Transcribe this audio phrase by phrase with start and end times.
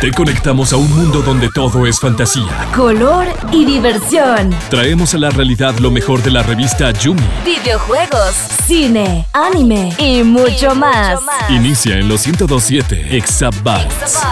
[0.00, 4.48] Te conectamos a un mundo donde todo es fantasía, color y diversión.
[4.70, 7.20] Traemos a la realidad lo mejor de la revista Yumi.
[7.44, 8.34] Videojuegos,
[8.66, 11.20] cine, anime y mucho, más.
[11.50, 14.22] Inicia en los 1027 Exabytes.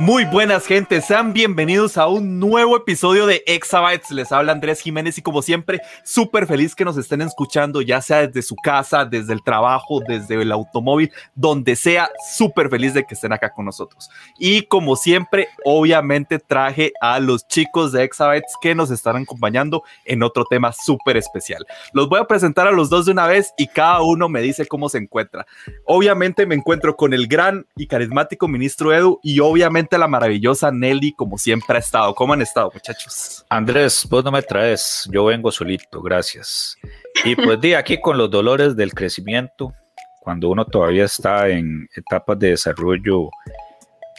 [0.00, 4.10] Muy buenas gente, sean bienvenidos a un nuevo episodio de Exabytes.
[4.10, 8.26] Les habla Andrés Jiménez y como siempre, súper feliz que nos estén escuchando, ya sea
[8.26, 13.12] desde su casa, desde el trabajo, desde el automóvil, donde sea, súper feliz de que
[13.12, 14.08] estén acá con nosotros.
[14.38, 20.22] Y como siempre, obviamente traje a los chicos de Exabytes que nos estarán acompañando en
[20.22, 21.66] otro tema súper especial.
[21.92, 24.64] Los voy a presentar a los dos de una vez y cada uno me dice
[24.64, 25.46] cómo se encuentra.
[25.84, 31.12] Obviamente me encuentro con el gran y carismático ministro Edu y obviamente la maravillosa Nelly,
[31.12, 32.14] como siempre ha estado.
[32.14, 33.44] ¿Cómo han estado, muchachos?
[33.48, 36.76] Andrés, vos no me traes, yo vengo solito, gracias.
[37.24, 39.74] Y pues di aquí con los dolores del crecimiento,
[40.20, 43.30] cuando uno todavía está en etapas de desarrollo,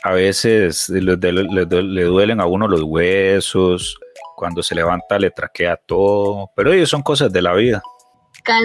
[0.03, 3.97] a veces le, duelen a uno los huesos,
[4.35, 7.81] cuando se levanta le traquea todo, pero ellos son cosas de la vida.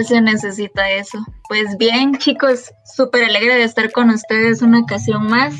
[0.05, 1.19] Se necesita eso.
[1.47, 5.55] Pues bien, chicos, súper alegre de estar con ustedes una ocasión más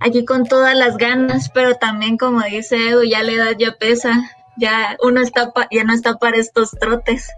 [0.00, 4.30] aquí con todas las ganas, pero también como dice Edu, ya la edad ya pesa,
[4.56, 7.28] ya uno está ya no está para estos trotes,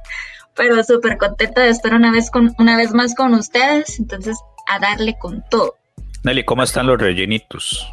[0.54, 4.78] pero súper contenta de estar una vez con una vez más con ustedes, entonces a
[4.78, 5.76] darle con todo.
[6.24, 7.86] Nelly, ¿cómo están los rellenitos?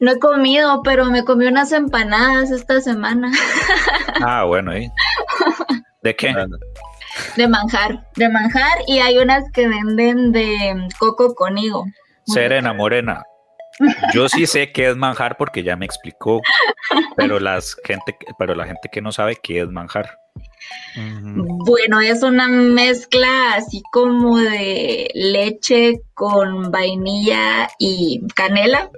[0.00, 3.30] No he comido, pero me comí unas empanadas esta semana.
[4.24, 4.88] Ah, bueno, ¿eh?
[6.02, 6.32] ¿De qué?
[7.36, 11.84] De manjar, de manjar y hay unas que venden de coco con higo.
[12.24, 13.24] Serena, morena,
[14.12, 16.40] yo sí sé qué es manjar porque ya me explicó,
[17.16, 20.18] pero, las gente, pero la gente que no sabe qué es manjar.
[20.94, 28.90] Bueno, es una mezcla así como de leche con vainilla y canela.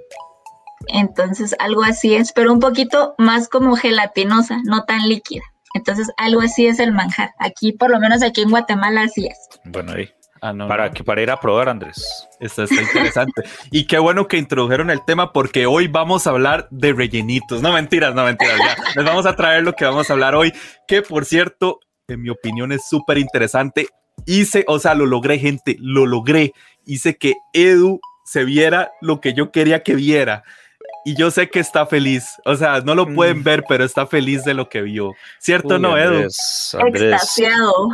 [0.87, 5.43] Entonces, algo así es, pero un poquito más como gelatinosa, no tan líquida.
[5.75, 7.31] Entonces, algo así es el manjar.
[7.37, 9.37] Aquí, por lo menos aquí en Guatemala, así es.
[9.65, 10.09] Bueno, ahí.
[10.41, 12.01] Ah, para, que, para ir a probar, Andrés.
[12.39, 13.43] Esto está interesante.
[13.71, 17.61] y qué bueno que introdujeron el tema porque hoy vamos a hablar de rellenitos.
[17.61, 18.57] No mentiras, no mentiras.
[18.57, 18.77] Ya.
[18.95, 20.53] Les vamos a traer lo que vamos a hablar hoy,
[20.87, 23.87] que por cierto, en mi opinión es súper interesante.
[24.25, 26.53] Hice, o sea, lo logré, gente, lo logré.
[26.85, 30.43] Hice que Edu se viera lo que yo quería que viera
[31.05, 32.41] y yo sé que está feliz.
[32.45, 33.43] O sea, no lo pueden mm.
[33.43, 35.13] ver, pero está feliz de lo que vio.
[35.39, 36.21] ¿Cierto, no, Edu?
[36.21, 37.89] Extasiado.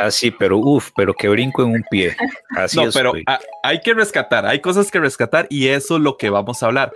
[0.00, 2.16] Así, pero uff, pero que brinco en un pie.
[2.56, 3.12] Así no, pero
[3.62, 6.92] hay que rescatar, hay cosas que rescatar y eso es lo que vamos a hablar.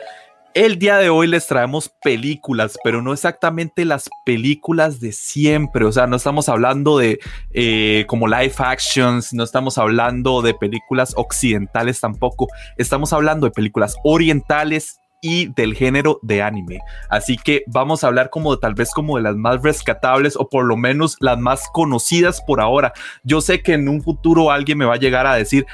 [0.55, 5.85] El día de hoy les traemos películas, pero no exactamente las películas de siempre.
[5.85, 7.21] O sea, no estamos hablando de
[7.53, 12.49] eh, como live actions, no estamos hablando de películas occidentales tampoco.
[12.77, 16.81] Estamos hablando de películas orientales y del género de anime.
[17.09, 20.67] Así que vamos a hablar como tal vez como de las más rescatables o por
[20.67, 22.93] lo menos las más conocidas por ahora.
[23.23, 25.65] Yo sé que en un futuro alguien me va a llegar a decir,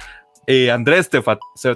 [0.51, 1.21] eh, Andrés, te,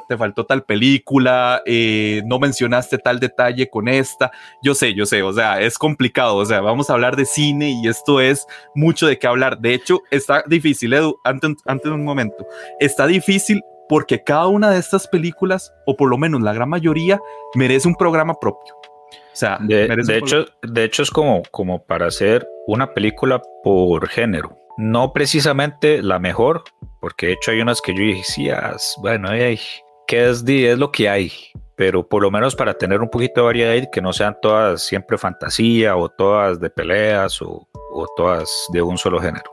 [0.08, 4.30] te, faltó tal película, eh, no mencionaste tal detalle con esta.
[4.62, 7.78] Yo sé, yo sé, o sea, es complicado, o sea, vamos a hablar de cine
[7.82, 9.58] y esto es mucho de qué hablar.
[9.58, 11.54] De hecho, está difícil, Edu, antes
[11.84, 12.46] de un momento,
[12.80, 17.20] está difícil porque cada una de estas películas, o por lo menos la gran mayoría,
[17.54, 18.74] merece un programa propio.
[18.74, 19.84] O sea, de,
[20.16, 24.56] hecho, de hecho es como, como para hacer una película por género.
[24.78, 26.64] No precisamente la mejor,
[27.02, 29.60] porque de hecho hay unas que yo decía, bueno, ay,
[30.06, 31.30] ¿qué es, es lo que hay?
[31.76, 35.18] Pero por lo menos para tener un poquito de variedad, que no sean todas siempre
[35.18, 39.51] fantasía o todas de peleas o, o todas de un solo género.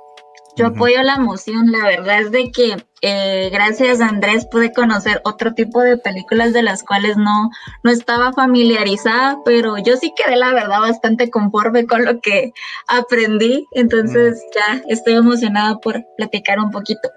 [0.59, 5.21] Yo apoyo la moción, la verdad es de que eh, gracias a Andrés pude conocer
[5.23, 7.49] otro tipo de películas de las cuales no,
[7.81, 12.51] no estaba familiarizada, pero yo sí quedé la verdad bastante conforme con lo que
[12.89, 17.07] aprendí, entonces ya estoy emocionada por platicar un poquito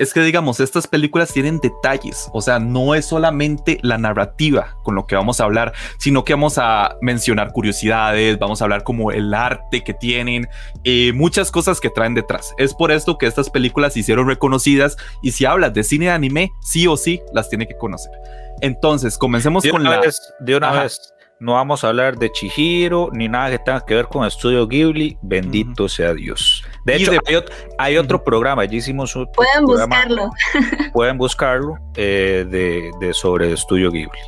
[0.00, 4.94] es que digamos, estas películas tienen detalles, o sea, no es solamente la narrativa con
[4.94, 9.12] lo que vamos a hablar, sino que vamos a mencionar curiosidades, vamos a hablar como
[9.12, 10.48] el arte que tienen,
[10.84, 12.54] eh, muchas cosas que traen detrás.
[12.56, 16.12] Es por esto que estas películas se hicieron reconocidas y si hablas de cine de
[16.12, 18.12] anime, sí o sí las tiene que conocer.
[18.62, 20.00] Entonces, comencemos con la...
[20.40, 24.06] de una vez no vamos a hablar de Chihiro ni nada que tenga que ver
[24.06, 25.16] con Estudio Ghibli.
[25.22, 26.62] Bendito sea Dios.
[26.84, 27.12] De hecho,
[27.78, 30.30] hay, otro programa, allí hicimos un Pueden buscarlo.
[30.92, 32.44] Pueden buscarlo eh,
[33.00, 34.20] de, sobre Estudio Ghibli.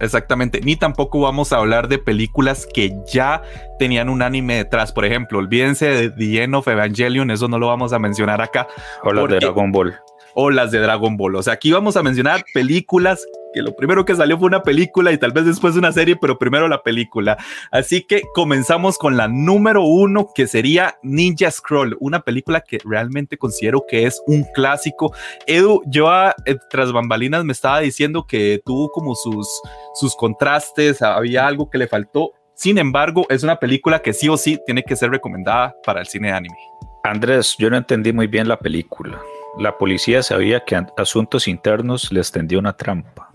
[0.00, 3.42] exactamente, ni tampoco vamos a hablar de películas que ya
[3.78, 4.92] tenían un anime detrás.
[4.92, 8.66] Por ejemplo, olvídense de The End of Evangelion, eso no lo vamos a mencionar acá.
[9.04, 9.94] O de Dragon Ball.
[10.36, 11.34] O las de Dragon Ball.
[11.34, 15.10] O sea, aquí vamos a mencionar películas que lo primero que salió fue una película
[15.12, 17.38] y tal vez después una serie, pero primero la película.
[17.72, 23.38] Así que comenzamos con la número uno, que sería Ninja Scroll, una película que realmente
[23.38, 25.14] considero que es un clásico.
[25.46, 26.06] Edu, yo
[26.44, 29.48] eh, tras bambalinas me estaba diciendo que tuvo como sus,
[29.94, 32.32] sus contrastes, había algo que le faltó.
[32.54, 36.06] Sin embargo, es una película que sí o sí tiene que ser recomendada para el
[36.06, 36.58] cine de anime.
[37.04, 39.18] Andrés, yo no entendí muy bien la película.
[39.58, 43.30] La policía sabía que Asuntos Internos les tendió una trampa.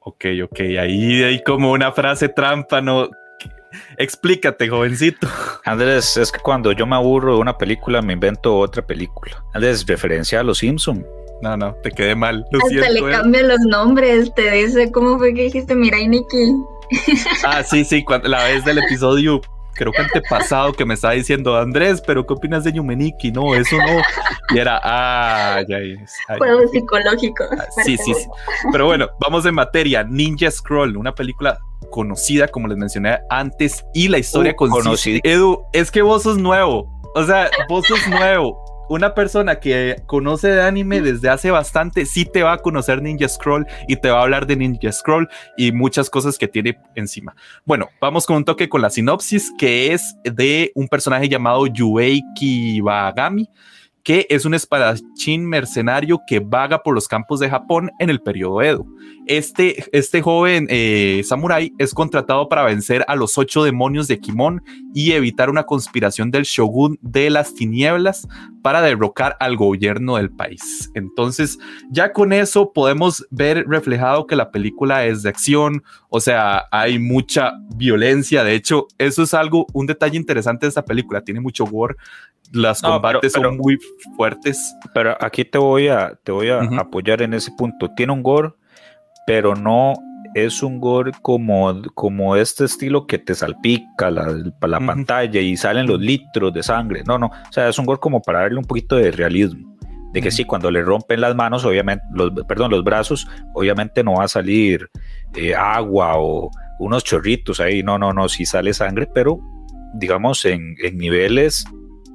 [0.00, 3.10] Ok, ok, ahí hay como una frase trampa, ¿no?
[3.98, 5.28] Explícate, jovencito.
[5.64, 9.44] Andrés, es que cuando yo me aburro de una película, me invento otra película.
[9.52, 11.04] Andrés, referencia a Los Simpson.
[11.42, 12.46] No, no, te quedé mal.
[12.52, 13.10] Hasta le eh.
[13.10, 16.52] cambia los nombres, te dice, ¿cómo fue que dijiste Mirai Nikki?
[17.44, 19.40] Ah, sí, sí, la vez del episodio
[19.76, 23.32] creo que antepasado que me estaba diciendo Andrés, pero ¿qué opinas de Yumeniki?
[23.32, 24.00] No, eso no.
[24.54, 26.16] Y era, ah, ya es.
[26.38, 27.48] Juegos psicológicos.
[27.52, 28.26] Ah, sí, sí, sí.
[28.72, 30.04] Pero bueno, vamos en materia.
[30.04, 31.58] Ninja Scroll, una película
[31.90, 35.20] conocida, como les mencioné antes, y la historia uh, consiste.
[35.22, 36.92] Edu, es que vos sos nuevo.
[37.14, 42.24] O sea, vos sos nuevo una persona que conoce de anime desde hace bastante, sí
[42.24, 45.72] te va a conocer Ninja Scroll y te va a hablar de Ninja Scroll y
[45.72, 47.34] muchas cosas que tiene encima.
[47.64, 52.80] Bueno, vamos con un toque con la sinopsis, que es de un personaje llamado Yueiki
[52.80, 53.48] Bagami
[54.06, 58.62] que es un espadachín mercenario que vaga por los campos de Japón en el periodo
[58.62, 58.86] Edo.
[59.26, 64.62] Este, este joven eh, samurái es contratado para vencer a los ocho demonios de Kimon
[64.94, 68.28] y evitar una conspiración del shogun de las tinieblas
[68.62, 70.90] para derrocar al gobierno del país.
[70.94, 71.58] Entonces,
[71.90, 76.98] ya con eso podemos ver reflejado que la película es de acción, o sea, hay
[76.98, 78.44] mucha violencia.
[78.44, 81.20] De hecho, eso es algo, un detalle interesante de esta película.
[81.20, 81.96] Tiene mucho gore,
[82.52, 83.78] las combates son muy
[84.16, 84.74] fuertes.
[84.94, 87.90] Pero aquí te voy a, te voy a apoyar en ese punto.
[87.94, 88.52] Tiene un gore,
[89.26, 89.94] pero no
[90.34, 94.26] es un gore como, como este estilo que te salpica la,
[94.60, 97.02] la pantalla y salen los litros de sangre.
[97.06, 97.26] No, no.
[97.26, 99.74] O sea, es un gore como para darle un poquito de realismo.
[100.12, 104.14] De que sí, cuando le rompen las manos, obviamente, los, perdón, los brazos, obviamente no
[104.14, 104.88] va a salir
[105.34, 107.82] eh, agua o unos chorritos ahí.
[107.82, 109.40] No, no, no, sí sale sangre, pero
[109.94, 111.64] digamos en, en niveles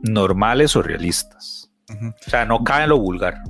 [0.04, 1.72] normales o realistas.
[1.90, 3.42] O sea, no cae en lo vulgar.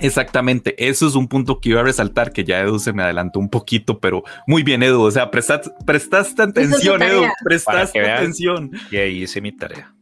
[0.00, 3.38] Exactamente, eso es un punto que iba a resaltar, que ya Edu se me adelantó
[3.38, 5.70] un poquito, pero muy bien, Edu, o sea, prestaste
[6.42, 8.72] atención, Edu, prestaste atención.
[8.90, 9.94] Y ahí hice mi tarea.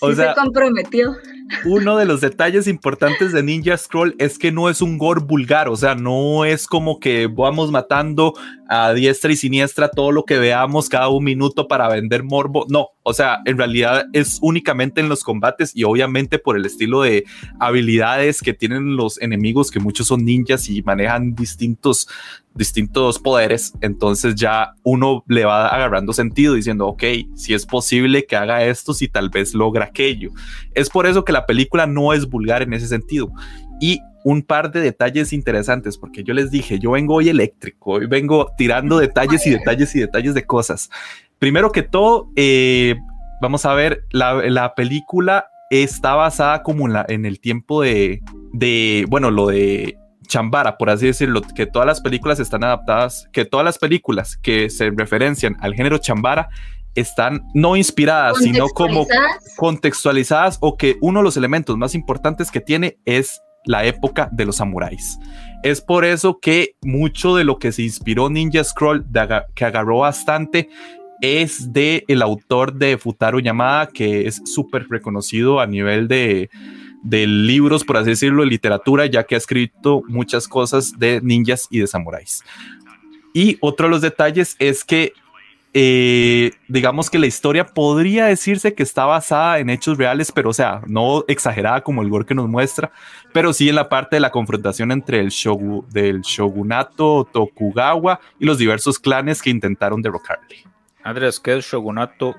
[0.00, 1.16] O sea, se comprometió.
[1.64, 5.68] Uno de los detalles importantes de Ninja Scroll es que no es un gore vulgar,
[5.68, 8.34] o sea, no es como que vamos matando
[8.68, 12.66] a diestra y siniestra todo lo que veamos cada un minuto para vender morbo.
[12.68, 17.02] No, o sea, en realidad es únicamente en los combates y obviamente por el estilo
[17.02, 17.24] de
[17.60, 22.08] habilidades que tienen los enemigos, que muchos son ninjas y manejan distintos
[22.56, 27.04] distintos poderes, entonces ya uno le va agarrando sentido diciendo, ok,
[27.34, 30.30] si es posible que haga esto, si tal vez logra aquello.
[30.74, 33.30] Es por eso que la película no es vulgar en ese sentido.
[33.80, 38.06] Y un par de detalles interesantes, porque yo les dije, yo vengo hoy eléctrico, hoy
[38.06, 40.90] vengo tirando detalles y detalles y detalles de cosas.
[41.38, 42.96] Primero que todo, eh,
[43.40, 48.22] vamos a ver, la, película está basada como en, el tiempo de,
[48.52, 49.96] de, bueno, lo de
[50.26, 54.70] Chambara, por así decirlo, que todas las películas están adaptadas, que todas las películas que
[54.70, 56.48] se referencian al género Chambara
[56.96, 59.06] están no inspiradas, sino como
[59.56, 64.46] contextualizadas o que uno de los elementos más importantes que tiene es la época de
[64.46, 65.18] los samuráis.
[65.62, 69.04] Es por eso que mucho de lo que se inspiró Ninja Scroll,
[69.54, 70.68] que agarró bastante,
[71.20, 76.50] es de el autor de Futaro Yamada, que es súper reconocido a nivel de,
[77.02, 81.66] de libros, por así decirlo, de literatura, ya que ha escrito muchas cosas de ninjas
[81.70, 82.44] y de samuráis.
[83.32, 85.12] Y otro de los detalles es que
[85.78, 90.54] eh, digamos que la historia podría decirse que está basada en hechos reales, pero o
[90.54, 92.90] sea, no exagerada como el gore que nos muestra,
[93.34, 98.46] pero sí en la parte de la confrontación entre el shogu, del shogunato Tokugawa y
[98.46, 100.64] los diversos clanes que intentaron derrocarle.
[101.04, 102.34] Andrés, ¿qué es shogunato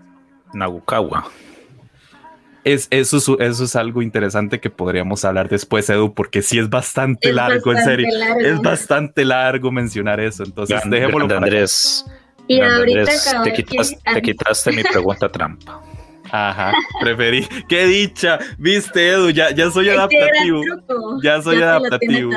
[0.56, 1.30] Nagukawa?
[2.64, 7.32] Es, eso, eso es algo interesante que podríamos hablar después, Edu, porque sí es bastante
[7.32, 8.08] largo, en serio.
[8.40, 10.44] Es bastante largo mencionar eso.
[10.44, 11.38] Entonces, dejémoslo.
[11.38, 12.04] Andrés,
[12.48, 13.12] y ahorita
[13.44, 15.82] te, quitaste mi pregunta trampa.
[16.32, 17.48] Ajá, preferí.
[17.68, 18.40] ¡Qué dicha!
[18.58, 20.62] Viste, Edu, ya, ya soy adaptativo.
[21.24, 22.32] Ya soy adaptativo.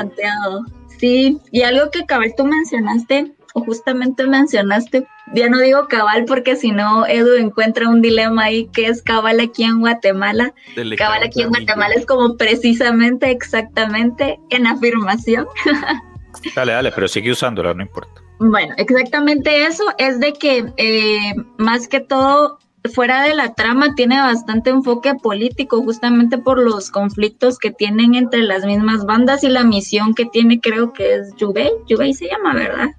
[0.97, 6.55] Sí, y algo que cabal tú mencionaste, o justamente mencionaste, ya no digo cabal porque
[6.55, 10.53] si no Edu encuentra un dilema ahí que es cabal aquí en Guatemala.
[10.97, 15.47] cabal aquí en Guatemala es como precisamente, exactamente en afirmación.
[16.55, 18.20] dale, dale, pero sigue usándola, no importa.
[18.43, 22.57] Bueno, exactamente eso es de que eh, más que todo
[22.91, 28.41] fuera de la trama tiene bastante enfoque político justamente por los conflictos que tienen entre
[28.41, 32.55] las mismas bandas y la misión que tiene creo que es Yubei, Yubei se llama,
[32.55, 32.89] ¿verdad?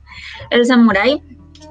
[0.51, 1.21] El samurái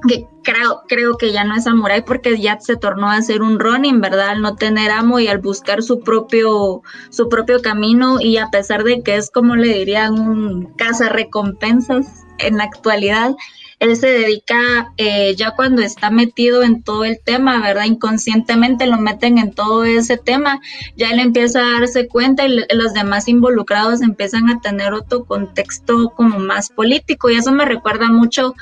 [0.06, 3.58] que creo, creo que ya no es samurái porque ya se tornó a ser un
[3.58, 4.32] Ronin, ¿verdad?
[4.32, 8.84] Al no tener amo y al buscar su propio, su propio camino y a pesar
[8.84, 13.36] de que es como le dirían un caza recompensas en la actualidad,
[13.82, 17.86] él se dedica eh, ya cuando está metido en todo el tema, ¿verdad?
[17.86, 20.62] Inconscientemente lo meten en todo ese tema,
[20.96, 26.12] ya él empieza a darse cuenta y los demás involucrados empiezan a tener otro contexto
[26.16, 28.54] como más político y eso me recuerda mucho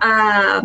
[0.00, 0.62] a,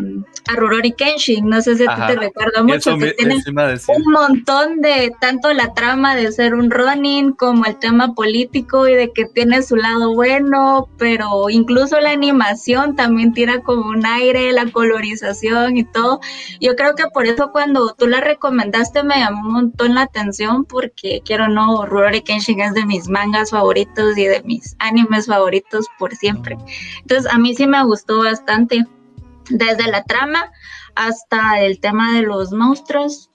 [0.48, 3.42] a Rurouni Kenshin, no sé si te recuerda mucho, que tiene
[3.88, 8.96] un montón de, tanto la trama de ser un Ronin como el tema político y
[8.96, 14.52] de que tiene su lado bueno, pero incluso la animación también tira como un aire,
[14.52, 16.20] la colorización y todo.
[16.60, 20.66] Yo creo que por eso cuando tú la recomendaste me llamó un montón la atención
[20.66, 25.88] porque quiero no, Rurouni Kenshin es de mis mangas favoritos y de mis animes favoritos
[25.98, 26.58] por siempre.
[27.02, 28.86] Entonces a mí sí me gustó bastante
[29.51, 30.51] desde la trama
[30.96, 33.29] hasta el tema de los monstruos,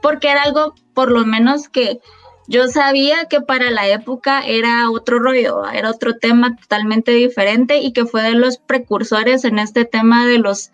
[0.00, 2.00] porque era algo por lo menos que
[2.48, 7.92] yo sabía que para la época era otro rollo, era otro tema totalmente diferente y
[7.92, 10.70] que fue de los precursores en este tema de los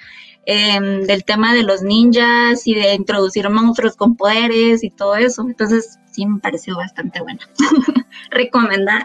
[0.47, 5.43] em, del tema de los ninjas y de introducir monstruos con poderes y todo eso.
[5.47, 7.41] Entonces sí me pareció bastante buena.
[8.31, 9.05] Recomendada.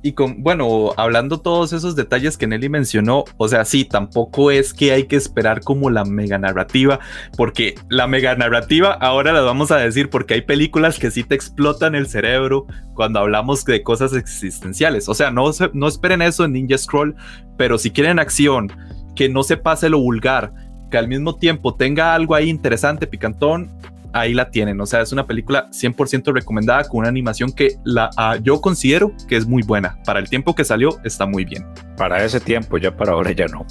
[0.00, 4.72] Y con, bueno, hablando todos esos detalles que Nelly mencionó, o sea, sí, tampoco es
[4.72, 7.00] que hay que esperar como la mega narrativa,
[7.36, 11.34] porque la mega narrativa ahora la vamos a decir porque hay películas que sí te
[11.34, 15.08] explotan el cerebro cuando hablamos de cosas existenciales.
[15.08, 17.16] O sea, no, no esperen eso en Ninja Scroll,
[17.56, 18.70] pero si quieren acción,
[19.16, 20.52] que no se pase lo vulgar,
[20.92, 23.68] que al mismo tiempo tenga algo ahí interesante, picantón,
[24.12, 24.80] ahí la tienen.
[24.80, 29.12] O sea, es una película 100% recomendada con una animación que la, ah, yo considero
[29.28, 29.98] que es muy buena.
[30.04, 31.66] Para el tiempo que salió, está muy bien.
[31.96, 33.66] Para ese tiempo, ya para ahora ya no.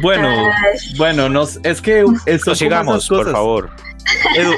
[0.00, 0.28] Bueno,
[0.96, 3.70] bueno, nos, es que eso sigamos, por favor.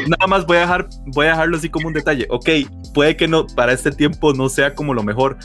[0.08, 2.26] Nada más voy a dejar, voy a dejarlo así como un detalle.
[2.30, 2.48] Ok,
[2.94, 5.36] puede que no para este tiempo no sea como lo mejor,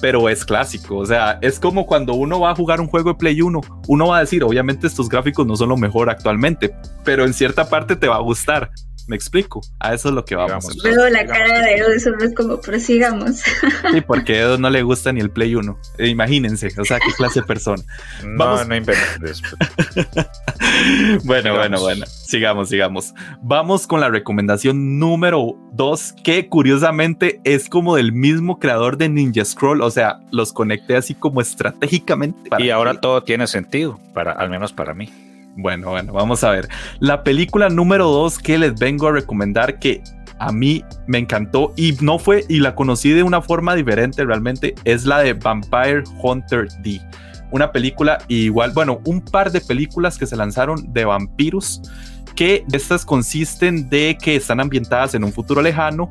[0.00, 0.96] pero es clásico.
[0.96, 4.06] O sea, es como cuando uno va a jugar un juego de Play 1, uno
[4.08, 6.74] va a decir, obviamente estos gráficos no son lo mejor actualmente,
[7.04, 8.70] pero en cierta parte te va a gustar.
[9.08, 10.76] Me explico, a eso es lo que vamos.
[10.82, 13.36] Luego la cara de eso es como prosigamos.
[13.92, 15.78] Sí, porque a no le gusta ni el Play 1.
[15.98, 17.82] Eh, imagínense, o sea, qué clase de persona.
[18.24, 19.42] No, no inventes.
[21.24, 22.06] bueno, bueno, bueno.
[22.06, 23.14] Sigamos, sigamos.
[23.42, 29.44] Vamos con la recomendación número 2, que curiosamente es como del mismo creador de Ninja
[29.44, 29.82] Scroll.
[29.82, 32.50] O sea, los conecté así como estratégicamente.
[32.58, 35.29] y ahora todo tiene sentido, para, al menos para mí.
[35.56, 36.68] Bueno, bueno, vamos a ver.
[37.00, 40.02] La película número dos que les vengo a recomendar que
[40.38, 44.74] a mí me encantó y no fue, y la conocí de una forma diferente realmente,
[44.84, 47.00] es la de Vampire Hunter D.
[47.50, 51.82] Una película igual, bueno, un par de películas que se lanzaron de vampiros,
[52.34, 56.08] que estas consisten de que están ambientadas en un futuro lejano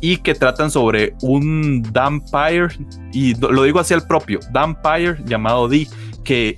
[0.00, 2.68] y que tratan sobre un vampire,
[3.12, 5.86] y lo digo así al propio, vampire llamado D,
[6.24, 6.56] que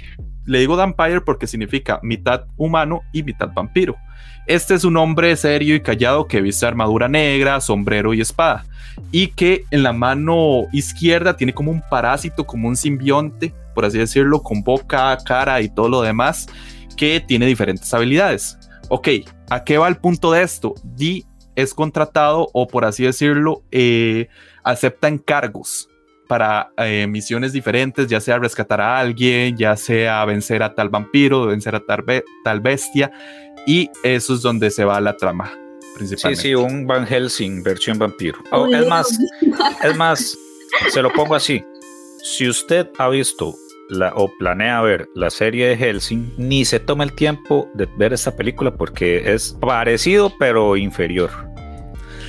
[0.49, 3.97] le digo Vampire porque significa mitad humano y mitad vampiro.
[4.47, 8.65] Este es un hombre serio y callado que viste armadura negra, sombrero y espada.
[9.13, 13.99] Y que en la mano izquierda tiene como un parásito, como un simbionte, por así
[13.99, 16.49] decirlo, con boca, cara y todo lo demás,
[16.97, 18.59] que tiene diferentes habilidades.
[18.89, 19.09] Ok,
[19.51, 20.75] ¿a qué va el punto de esto?
[20.83, 24.29] Di es contratado o por así decirlo, eh,
[24.65, 25.89] acepta encargos
[26.29, 31.47] para eh, misiones diferentes, ya sea rescatar a alguien, ya sea vencer a tal vampiro,
[31.47, 32.05] vencer a tal,
[32.45, 33.11] tal bestia,
[33.67, 35.51] y eso es donde se va la trama.
[35.97, 36.43] Principalmente.
[36.43, 38.39] Sí, sí, un Van Helsing versión vampiro.
[38.53, 39.19] Oh, es más,
[39.83, 40.39] es más,
[40.91, 41.65] se lo pongo así.
[42.23, 43.57] Si usted ha visto
[43.89, 48.13] la, o planea ver la serie de Helsing, ni se toma el tiempo de ver
[48.13, 51.31] esta película porque es parecido pero inferior.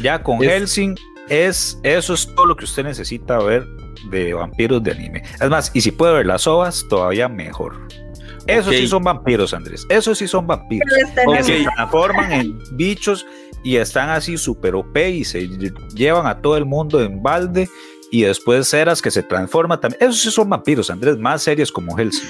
[0.02, 0.96] Ya con Helsing
[1.28, 3.68] es eso es todo lo que usted necesita ver
[4.10, 5.24] de vampiros de anime.
[5.42, 7.88] Es más, y si puede ver las ovas, todavía mejor.
[8.48, 9.86] Esos sí son vampiros, Andrés.
[9.90, 10.90] Esos sí son vampiros.
[11.24, 13.26] Porque se transforman en bichos
[13.64, 15.48] y están así super OP y se
[15.94, 17.70] llevan a todo el mundo en balde
[18.12, 20.02] y después ceras que se transforman también.
[20.02, 22.28] Esos sí son vampiros, Andrés, más series como Hellsing.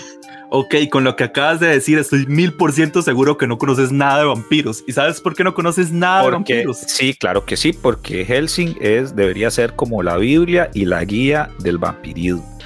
[0.52, 3.92] Ok, con lo que acabas de decir, estoy mil por ciento seguro que no conoces
[3.92, 4.84] nada de vampiros.
[4.88, 6.78] ¿Y sabes por qué no conoces nada de vampiros?
[6.78, 11.50] Sí, claro que sí, porque Helsing es, debería ser como la Biblia y la guía
[11.60, 12.58] del vampirismo.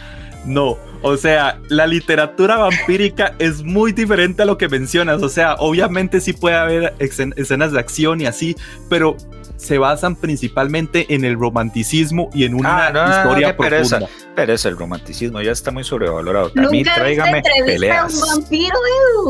[0.46, 5.22] No, o sea, la literatura vampírica es muy diferente a lo que mencionas.
[5.22, 8.56] O sea, obviamente sí puede haber escenas de acción y así,
[8.90, 9.18] pero
[9.64, 14.08] se basan principalmente en el romanticismo y en una ah, historia profunda.
[14.36, 16.52] Pero es el romanticismo, ya está muy sobrevalorado.
[16.56, 18.14] A mí tráigame peleas.
[18.14, 18.76] un vampiro,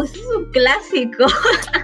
[0.03, 1.25] es un clásico.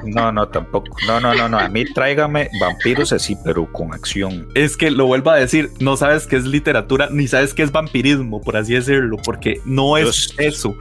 [0.03, 0.96] No, no, tampoco.
[1.06, 1.60] No, no, no, no.
[1.60, 4.48] A mí tráigame vampiros así, pero con acción.
[4.56, 7.72] Es que lo vuelvo a decir, no sabes qué es literatura, ni sabes qué es
[7.72, 10.75] vampirismo, por así decirlo, porque no es eso.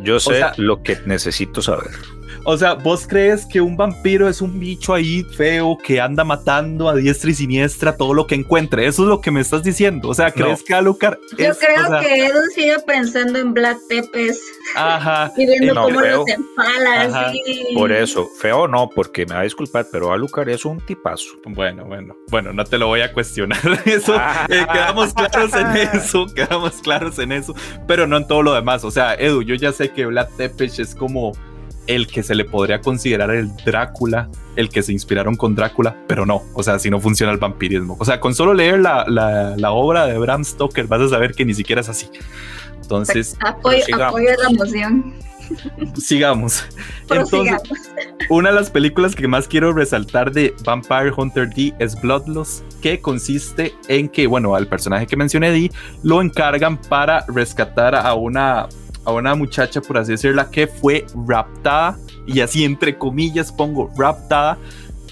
[0.00, 1.90] Yo sé lo que necesito saber.
[2.44, 6.88] O sea, ¿vos crees que un vampiro es un bicho ahí feo que anda matando
[6.88, 8.86] a diestra y siniestra todo lo que encuentre?
[8.86, 10.08] Eso es lo que me estás diciendo.
[10.08, 14.40] O sea, ¿crees que Alucard Yo creo que Edu sigue pensando en Black Tepes.
[14.74, 15.32] Ajá.
[15.36, 17.32] y viendo cómo los empala
[17.74, 21.28] Por eso, feo no, porque me va a disculpar, pero Alucard es un tipazo.
[21.46, 23.60] Bueno, bueno, bueno, no te lo voy a cuestionar.
[23.84, 24.16] Eso,
[24.48, 27.54] eh, quedamos claros en eso, quedamos claros en eso,
[27.86, 28.84] pero no en todo lo demás.
[28.84, 31.32] O sea, Edu, yo ya sé que Black Tepes es como
[31.86, 36.26] el que se le podría considerar el Drácula, el que se inspiraron con Drácula, pero
[36.26, 37.96] no, o sea, si no funciona el vampirismo.
[37.98, 41.44] O sea, con solo leer la, la, obra de Bram Stoker vas a saber que
[41.44, 42.08] ni siquiera es así.
[42.80, 45.14] Entonces, apoyo, apoyo la emoción.
[46.00, 46.64] Sigamos.
[47.02, 47.60] Entonces,
[48.30, 53.00] una de las películas que más quiero resaltar de Vampire Hunter D es Bloodless, que
[53.00, 55.70] consiste en que, bueno, al personaje que mencioné D
[56.02, 58.68] lo encargan para rescatar a una
[59.04, 64.58] a una muchacha, por así decirla, que fue raptada, y así entre comillas pongo raptada,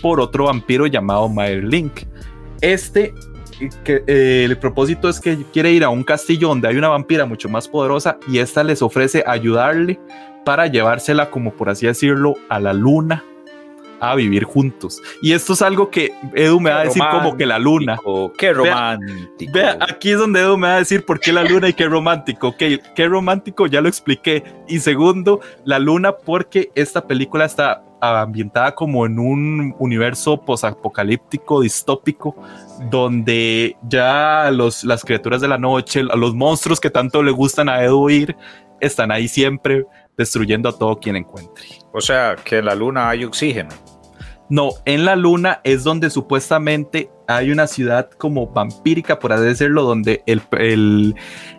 [0.00, 1.30] por otro vampiro llamado
[1.62, 2.02] Link.
[2.60, 3.14] Este,
[3.84, 7.26] que, eh, el propósito es que quiere ir a un castillo donde hay una vampira
[7.26, 10.00] mucho más poderosa y esta les ofrece ayudarle
[10.44, 13.24] para llevársela, como por así decirlo, a la luna
[14.00, 15.00] a vivir juntos.
[15.22, 17.98] Y esto es algo que Edu me va a decir como que la luna.
[18.36, 19.52] Qué romántico.
[19.52, 21.86] Vea, aquí es donde Edu me va a decir por qué la luna y qué
[21.86, 22.48] romántico.
[22.48, 22.62] Ok,
[22.94, 24.42] qué romántico, ya lo expliqué.
[24.68, 32.34] Y segundo, la luna porque esta película está ambientada como en un universo posapocalíptico, distópico,
[32.90, 37.82] donde ya los, las criaturas de la noche, los monstruos que tanto le gustan a
[37.82, 38.36] Edu ir,
[38.80, 39.86] están ahí siempre
[40.20, 41.64] destruyendo a todo quien encuentre.
[41.92, 43.70] O sea, que en la luna hay oxígeno.
[44.50, 49.84] No, en la luna es donde supuestamente hay una ciudad como vampírica, por así decirlo,
[49.84, 50.42] donde el,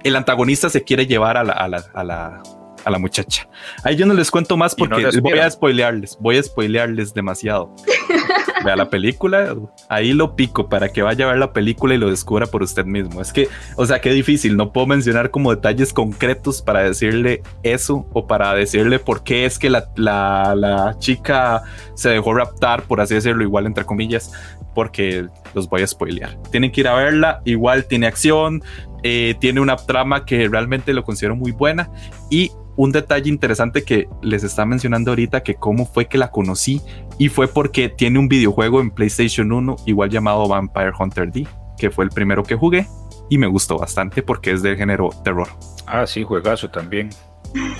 [0.03, 2.43] el, antagonista se quiere llevar a la, a la, a la,
[2.83, 3.47] a la muchacha.
[3.83, 7.73] Ahí yo no les cuento más porque voy a spoilearles, voy a spoilearles demasiado.
[8.65, 9.55] Vea la película,
[9.89, 12.85] ahí lo pico para que vaya a ver la película y lo descubra por usted
[12.85, 13.19] mismo.
[13.19, 18.07] Es que, o sea, qué difícil, no puedo mencionar como detalles concretos para decirle eso
[18.13, 21.63] o para decirle por qué es que la, la, la chica
[21.95, 24.31] se dejó raptar, por así decirlo, igual entre comillas,
[24.75, 26.37] porque los voy a spoilear.
[26.51, 28.63] Tienen que ir a verla, igual tiene acción,
[29.03, 31.89] eh, tiene una trama que realmente lo considero muy buena
[32.29, 36.81] y un detalle interesante que les está mencionando ahorita, que cómo fue que la conocí,
[37.17, 41.91] y fue porque tiene un videojuego en PlayStation 1 igual llamado Vampire Hunter D, que
[41.91, 42.87] fue el primero que jugué
[43.29, 45.47] y me gustó bastante porque es del género terror.
[45.87, 47.09] Ah, sí, juegazo también.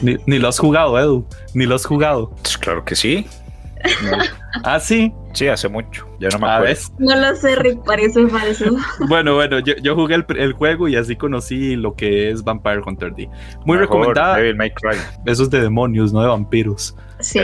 [0.01, 2.29] Ni, ni lo has jugado, Edu, ni lo has jugado.
[2.41, 3.27] Pues claro que sí.
[4.63, 5.13] ah, sí.
[5.33, 6.07] Sí, hace mucho.
[6.19, 6.81] Ya no me acuerdo.
[6.99, 8.65] No lo sé, Rick, parece falso.
[9.07, 13.29] bueno, bueno, yo, jugué el, juego y así conocí lo que es Vampire Hunter D.
[13.65, 14.39] Muy recomendada.
[15.25, 16.95] Eso es de demonios, no de vampiros.
[17.21, 17.39] Sí,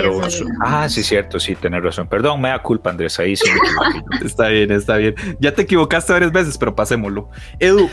[0.65, 2.07] ah, sí, cierto, sí, tener razón.
[2.07, 3.49] Perdón, me da culpa, Andrés, ahí sí.
[4.25, 5.15] está bien, está bien.
[5.39, 7.29] Ya te equivocaste varias veces, pero pasémoslo.
[7.59, 7.89] Edu,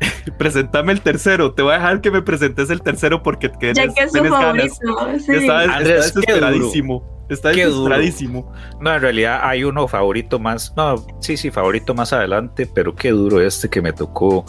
[0.38, 1.52] presentame el tercero.
[1.52, 4.24] Te voy a dejar que me presentes el tercero porque que ya que es su
[4.24, 4.74] favorito.
[5.18, 5.48] Sí.
[5.48, 7.26] Andrés, desesperadísimo.
[7.28, 8.52] Está desesperadísimo.
[8.80, 10.72] No, en realidad hay uno favorito más.
[10.76, 14.44] No, sí, sí, favorito más adelante, pero qué duro este que me tocó.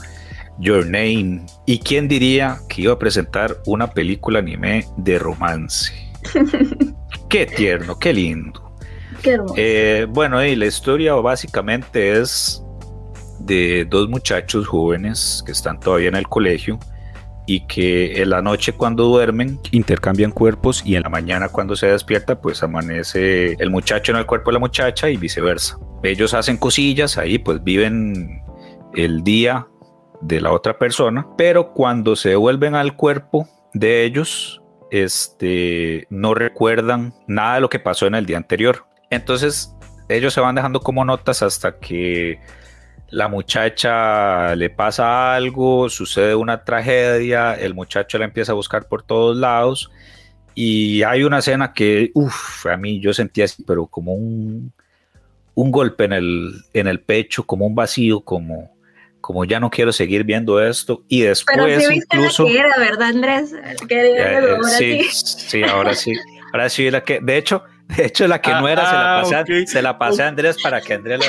[0.60, 1.46] Your Name.
[1.66, 5.92] ¿Y quién diría que iba a presentar una película anime de romance?
[7.30, 8.72] qué tierno, qué lindo.
[9.24, 12.64] Qué eh, bueno, y la historia básicamente es
[13.46, 16.80] de dos muchachos jóvenes que están todavía en el colegio
[17.46, 21.88] y que en la noche cuando duermen intercambian cuerpos y en la mañana cuando se
[21.88, 25.78] despierta pues amanece el muchacho en el cuerpo de la muchacha y viceversa.
[26.04, 28.44] Ellos hacen cosillas ahí pues viven
[28.94, 29.68] el día
[30.22, 37.14] de la otra persona, pero cuando se devuelven al cuerpo de ellos este no recuerdan
[37.26, 38.86] nada de lo que pasó en el día anterior.
[39.10, 39.76] Entonces
[40.10, 42.40] ellos se van dejando como notas hasta que
[43.12, 49.04] la muchacha le pasa algo, sucede una tragedia, el muchacho la empieza a buscar por
[49.04, 49.92] todos lados
[50.56, 54.74] Y hay una escena que, uff, a mí yo sentía así, pero como un,
[55.56, 58.76] un golpe en el, en el pecho, como un vacío, como,
[59.22, 61.04] como ya no quiero seguir viendo esto.
[61.08, 62.44] Y después Pero sí viste incluso...
[62.44, 63.54] La que era, ¿verdad, Andrés?
[63.88, 66.14] Que eh, sí, sí, ahora sí.
[66.54, 67.64] Ahora sí, la que, de hecho,
[67.98, 70.62] de hecho, la que no era se la ah, pasé, se la pasé a Andrés
[70.62, 71.20] para que Andrés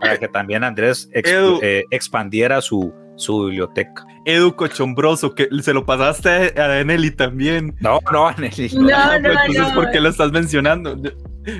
[0.00, 4.04] para que también Andrés eh, expandiera su, su biblioteca.
[4.24, 7.74] Edu Cochombroso, que se lo pasaste a Nelly también.
[7.80, 8.70] No, no, a Nelly.
[8.74, 9.30] No, no, no.
[9.46, 10.96] Entonces, ¿por qué lo estás mencionando?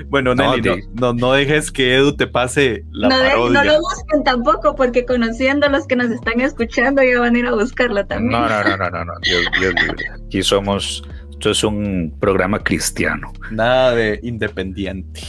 [0.07, 3.63] Bueno, Nelly, no, no, dejes que Edu te pase la parodia.
[3.63, 7.39] no lo busquen tampoco, porque conociendo a los que nos están escuchando, ya van a
[7.39, 8.39] ir a buscarlo también.
[8.39, 9.13] No, no, no, no, no, no.
[9.23, 10.05] Dios, Dios libre.
[10.25, 11.03] Aquí somos,
[11.39, 13.31] esto es un programa cristiano.
[13.49, 15.21] Nada de independiente.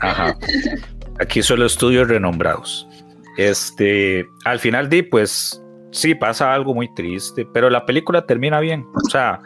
[0.00, 0.34] Ajá.
[1.20, 2.88] Aquí solo estudios renombrados.
[3.36, 8.86] Este, al final di, pues, sí pasa algo muy triste, pero la película termina bien.
[8.94, 9.42] O sea,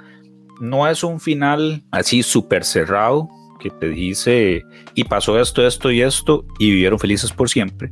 [0.61, 4.63] no es un final así súper cerrado que te dice
[4.95, 7.91] y pasó esto, esto y esto y vivieron felices por siempre.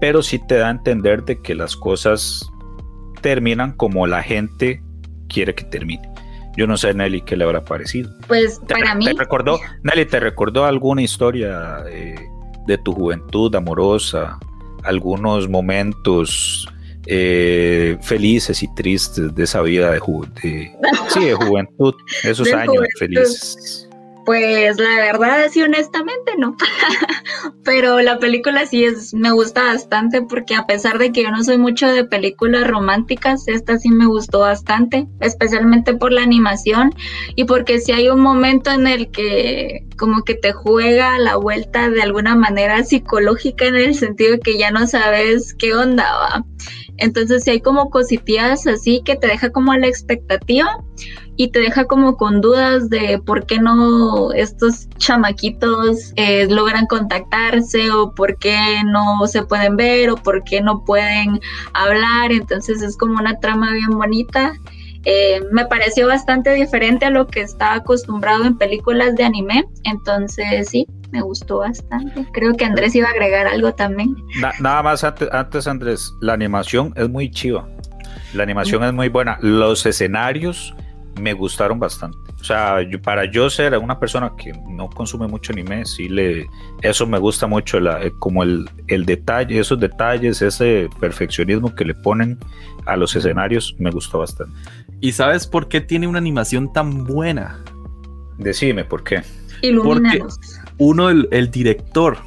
[0.00, 2.48] Pero sí te da a entender de que las cosas
[3.20, 4.80] terminan como la gente
[5.28, 6.08] quiere que termine.
[6.58, 8.10] Yo no sé, Nelly, qué le habrá parecido.
[8.26, 9.04] Pues para mí.
[9.04, 12.16] ¿Te recordó, Nelly, te recordó alguna historia eh,
[12.66, 14.40] de tu juventud amorosa?
[14.82, 16.68] Algunos momentos
[17.06, 20.00] eh, felices y tristes de esa vida de,
[21.08, 21.94] sí, de juventud,
[22.24, 23.87] esos años felices.
[24.28, 26.54] Pues la verdad, sí, honestamente no.
[27.64, 31.42] Pero la película sí es, me gusta bastante porque a pesar de que yo no
[31.42, 36.92] soy mucho de películas románticas, esta sí me gustó bastante, especialmente por la animación
[37.36, 41.88] y porque si hay un momento en el que como que te juega la vuelta
[41.88, 46.44] de alguna manera psicológica en el sentido de que ya no sabes qué onda va.
[46.98, 50.84] Entonces si hay como cositas así que te deja como la expectativa
[51.38, 57.92] y te deja como con dudas de por qué no estos chamaquitos eh, logran contactarse
[57.92, 61.40] o por qué no se pueden ver o por qué no pueden
[61.74, 62.32] hablar.
[62.32, 64.52] Entonces es como una trama bien bonita.
[65.04, 69.64] Eh, me pareció bastante diferente a lo que estaba acostumbrado en películas de anime.
[69.84, 72.26] Entonces sí, me gustó bastante.
[72.32, 74.16] Creo que Andrés iba a agregar algo también.
[74.58, 77.68] nada más antes, antes, Andrés, la animación es muy chiva.
[78.34, 79.38] La animación es muy buena.
[79.40, 80.74] Los escenarios
[81.18, 82.18] me gustaron bastante.
[82.40, 86.46] O sea, para yo ser una persona que no consume mucho anime, sí le,
[86.82, 91.84] eso me gusta mucho, la, eh, como el, el detalle, esos detalles, ese perfeccionismo que
[91.84, 92.38] le ponen
[92.86, 94.56] a los escenarios, me gustó bastante.
[95.00, 97.62] ¿Y sabes por qué tiene una animación tan buena?
[98.38, 99.22] Decime por qué.
[99.82, 100.22] Porque
[100.78, 102.18] uno, el director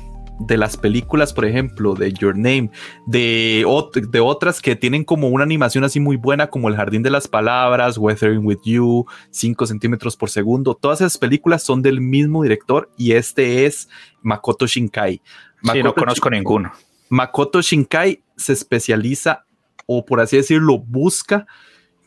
[0.48, 2.72] de las películas, por ejemplo, de Your Name,
[3.06, 3.66] de,
[4.10, 7.28] de otras que tienen como una animación así muy buena, como El Jardín de las
[7.28, 10.76] Palabras, Weathering with You, 5 centímetros por segundo.
[10.76, 13.90] Todas esas películas son del mismo director y este es
[14.22, 15.22] Makoto Shinkai.
[15.62, 16.72] Makoto no conozco ninguno.
[17.10, 19.46] Makoto Shinkai se especializa,
[19.86, 21.46] o por así decirlo, busca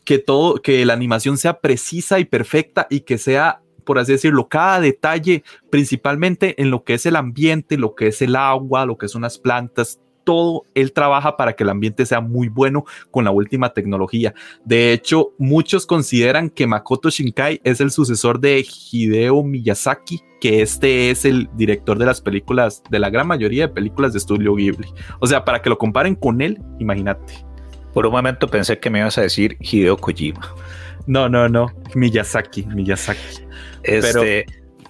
[0.03, 4.47] que todo, que la animación sea precisa y perfecta y que sea por así decirlo,
[4.47, 8.97] cada detalle, principalmente en lo que es el ambiente, lo que es el agua, lo
[8.97, 13.23] que son las plantas, todo él trabaja para que el ambiente sea muy bueno con
[13.23, 14.33] la última tecnología.
[14.65, 21.11] De hecho, muchos consideran que Makoto Shinkai es el sucesor de Hideo Miyazaki, que este
[21.11, 24.87] es el director de las películas, de la gran mayoría de películas de estudio Ghibli.
[25.19, 27.45] O sea, para que lo comparen con él, imagínate.
[27.93, 30.53] Por un momento pensé que me ibas a decir Hideo Kojima.
[31.07, 33.45] No, no, no, Miyazaki, Miyazaki.
[33.83, 34.45] Este,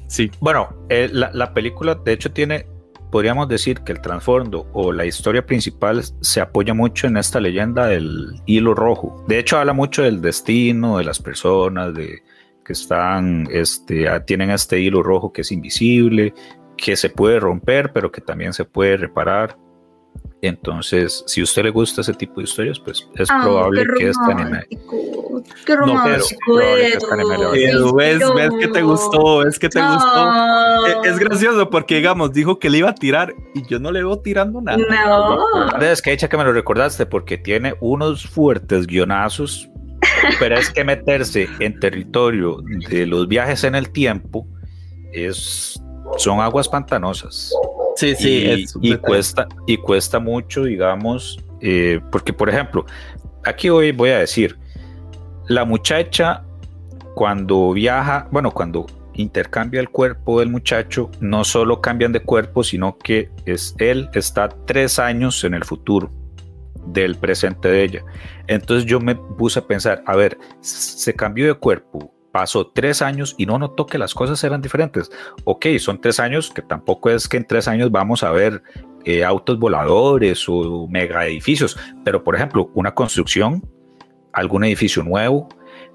[0.08, 0.32] sí.
[0.40, 2.66] Bueno, eh, la, película de hecho tiene,
[3.12, 7.88] podríamos decir que el trasfondo o la historia principal se apoya mucho en esta leyenda
[7.88, 9.24] del hilo rojo.
[9.28, 12.24] De hecho habla mucho del destino de las personas, de
[12.64, 16.34] que están, este, tienen este hilo rojo que es invisible,
[16.78, 19.58] que se puede romper, pero que también se puede reparar.
[20.48, 24.32] Entonces, si a usted le gusta ese tipo de historias, pues es probable que este
[24.32, 24.68] anime.
[25.66, 26.40] Qué romántico.
[26.48, 30.86] No, ves, ves que te gustó, ves que te gustó.
[30.88, 34.04] E, es, gracioso porque, digamos, dijo que le iba a tirar y yo no le
[34.04, 34.78] veo tirando nada.
[34.78, 35.82] No.
[35.82, 39.68] Es que hecha que me lo recordaste porque tiene unos fuertes guionazos,
[40.40, 42.58] pero es que meterse en territorio
[42.90, 44.48] de los viajes en el tiempo
[45.12, 45.82] es,
[46.18, 47.52] son aguas pantanosas.
[47.96, 52.86] Sí, sí, y, cuesta, y cuesta mucho, digamos, eh, porque por ejemplo,
[53.46, 54.58] aquí hoy voy a decir,
[55.48, 56.44] la muchacha
[57.16, 62.98] cuando viaja, bueno, cuando intercambia el cuerpo del muchacho, no solo cambian de cuerpo, sino
[62.98, 66.12] que es él está tres años en el futuro
[66.88, 68.04] del presente de ella.
[68.48, 73.34] Entonces yo me puse a pensar, a ver, se cambió de cuerpo, pasó tres años
[73.38, 75.10] y no notó que las cosas eran diferentes.
[75.46, 78.62] Ok, son tres años, que tampoco es que en tres años vamos a ver
[79.06, 83.64] eh, autos voladores o mega edificios, pero por ejemplo, una construcción,
[84.34, 85.48] algún edificio nuevo,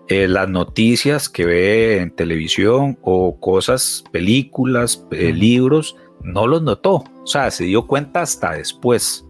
[0.08, 7.04] eh, las noticias que ve en televisión o cosas, películas, eh, libros, no los notó.
[7.22, 9.26] O sea, se dio cuenta hasta después.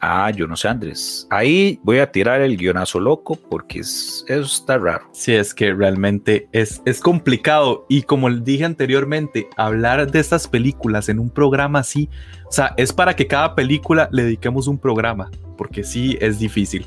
[0.00, 1.26] Ah, yo no sé, Andrés.
[1.30, 5.06] Ahí voy a tirar el guionazo loco porque es, eso está raro.
[5.12, 7.84] Sí, es que realmente es, es complicado.
[7.88, 12.08] Y como dije anteriormente, hablar de estas películas en un programa así,
[12.48, 16.86] o sea, es para que cada película le dediquemos un programa, porque sí es difícil.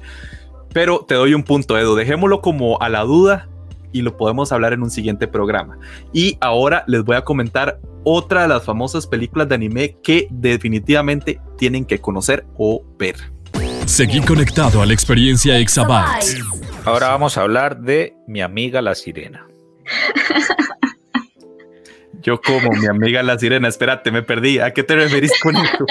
[0.74, 1.96] Pero te doy un punto, Edu.
[1.96, 3.48] Dejémoslo como a la duda
[3.92, 5.78] y lo podemos hablar en un siguiente programa.
[6.12, 11.40] Y ahora les voy a comentar otra de las famosas películas de anime que definitivamente
[11.58, 13.16] tienen que conocer o ver.
[13.86, 16.40] Seguí conectado a la experiencia Exabytes.
[16.86, 19.48] Ahora vamos a hablar de mi amiga la sirena.
[22.22, 24.60] Yo como mi amiga la sirena, espérate, me perdí.
[24.60, 25.86] ¿A qué te referís con esto?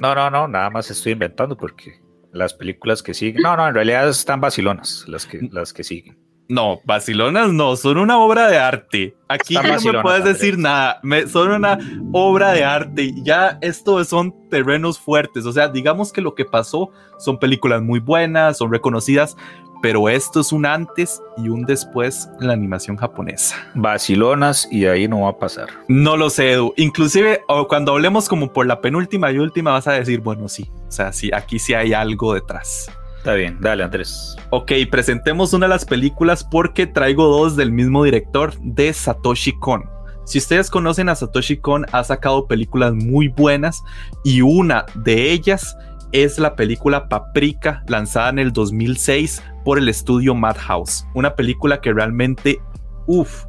[0.00, 3.42] No, no, no, nada más estoy inventando porque las películas que siguen.
[3.42, 6.18] No, no, en realidad están vacilonas las que, las que siguen.
[6.52, 9.16] No, vacilonas no, son una obra de arte.
[9.26, 11.78] Aquí no me puedes decir nada, son una
[12.12, 13.14] obra de arte.
[13.22, 18.00] Ya esto son terrenos fuertes, o sea, digamos que lo que pasó son películas muy
[18.00, 19.34] buenas, son reconocidas,
[19.80, 23.56] pero esto es un antes y un después en la animación japonesa.
[23.74, 25.68] Vacilonas y ahí no va a pasar.
[25.88, 26.74] No lo sé, Edu.
[26.76, 30.92] Inclusive cuando hablemos como por la penúltima y última vas a decir, bueno, sí, o
[30.92, 32.90] sea, sí, aquí sí hay algo detrás.
[33.22, 34.36] Está bien, dale Andrés.
[34.50, 39.88] Ok, presentemos una de las películas porque traigo dos del mismo director de Satoshi Kon.
[40.24, 43.84] Si ustedes conocen a Satoshi Kon, ha sacado películas muy buenas
[44.24, 45.76] y una de ellas
[46.10, 51.06] es la película Paprika, lanzada en el 2006 por el estudio Madhouse.
[51.14, 52.60] Una película que realmente,
[53.06, 53.44] uff,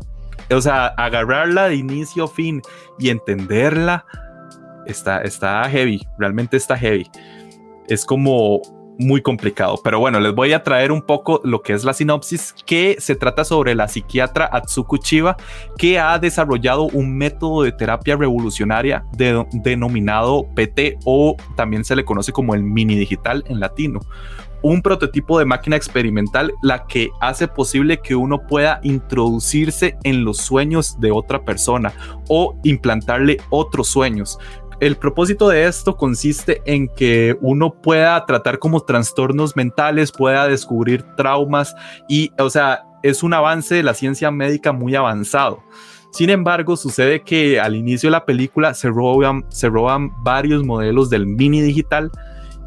[0.52, 2.62] o sea, agarrarla de inicio a fin
[3.00, 4.06] y entenderla
[4.86, 7.10] está, está heavy, realmente está heavy.
[7.88, 8.62] Es como
[8.97, 9.79] muy complicado.
[9.84, 13.15] Pero bueno, les voy a traer un poco lo que es la sinopsis, que se
[13.15, 15.38] trata sobre la psiquiatra Atsuku Chiba,
[15.77, 22.32] que ha desarrollado un método de terapia revolucionaria denominado PT o también se le conoce
[22.32, 23.99] como el mini digital en latino.
[24.63, 30.38] Un prototipo de máquina experimental la que hace posible que uno pueda introducirse en los
[30.38, 31.91] sueños de otra persona
[32.29, 34.39] o implantarle otros sueños
[34.86, 41.04] el propósito de esto consiste en que uno pueda tratar como trastornos mentales, pueda descubrir
[41.15, 41.74] traumas
[42.10, 45.63] y, o sea, es un avance de la ciencia médica muy avanzado.
[46.12, 51.10] Sin embargo, sucede que al inicio de la película se roban, se roban varios modelos
[51.10, 52.12] del mini digital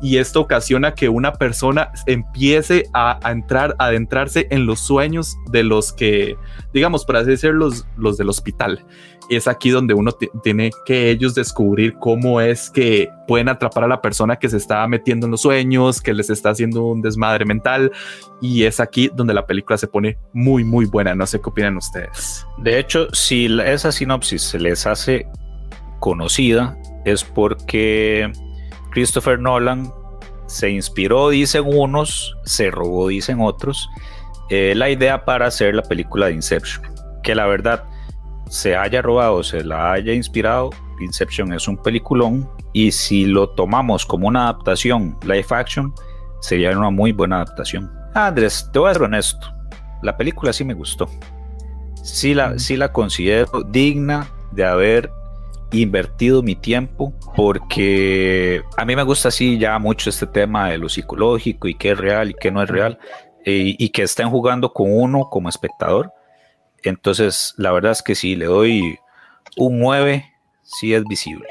[0.02, 5.62] y esto ocasiona que una persona empiece a, entrar, a adentrarse en los sueños de
[5.62, 6.36] los que,
[6.74, 8.84] digamos, por así decirlo, los, los del hospital.
[9.28, 14.00] Es aquí donde uno tiene que ellos descubrir cómo es que pueden atrapar a la
[14.00, 17.90] persona que se está metiendo en los sueños, que les está haciendo un desmadre mental.
[18.40, 21.14] Y es aquí donde la película se pone muy, muy buena.
[21.14, 22.46] No sé qué opinan ustedes.
[22.58, 25.26] De hecho, si esa sinopsis se les hace
[25.98, 28.30] conocida, es porque
[28.96, 29.92] Christopher Nolan
[30.46, 33.90] se inspiró, dicen unos, se robó, dicen otros,
[34.48, 36.82] eh, la idea para hacer la película de Inception.
[37.22, 37.84] Que la verdad
[38.48, 44.06] se haya robado, se la haya inspirado, Inception es un peliculón y si lo tomamos
[44.06, 45.92] como una adaptación live action,
[46.40, 47.92] sería una muy buena adaptación.
[48.14, 49.46] Andrés, te voy a ser honesto,
[50.02, 51.06] la película sí me gustó.
[52.02, 55.10] Sí la, sí la considero digna de haber
[55.72, 60.88] invertido mi tiempo porque a mí me gusta así ya mucho este tema de lo
[60.88, 62.98] psicológico y qué es real y qué no es real
[63.44, 66.12] eh, y que estén jugando con uno como espectador.
[66.82, 68.98] Entonces, la verdad es que sí, le doy
[69.56, 70.24] un 9,
[70.62, 71.48] sí es visible.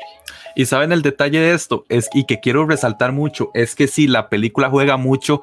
[0.56, 4.08] Y saben el detalle de esto es y que quiero resaltar mucho es que sí
[4.08, 5.42] la película juega mucho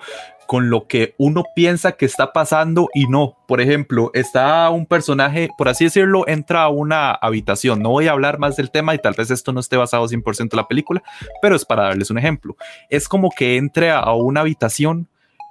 [0.53, 3.39] con lo que uno piensa que está pasando y no.
[3.49, 7.81] Por ejemplo, está un personaje, por así decirlo, entra a una habitación.
[7.81, 10.53] No voy a hablar más del tema y tal vez esto no esté basado 100%
[10.53, 11.03] en la película,
[11.41, 12.55] pero es para darles un ejemplo.
[12.91, 15.09] Es como que entre a una habitación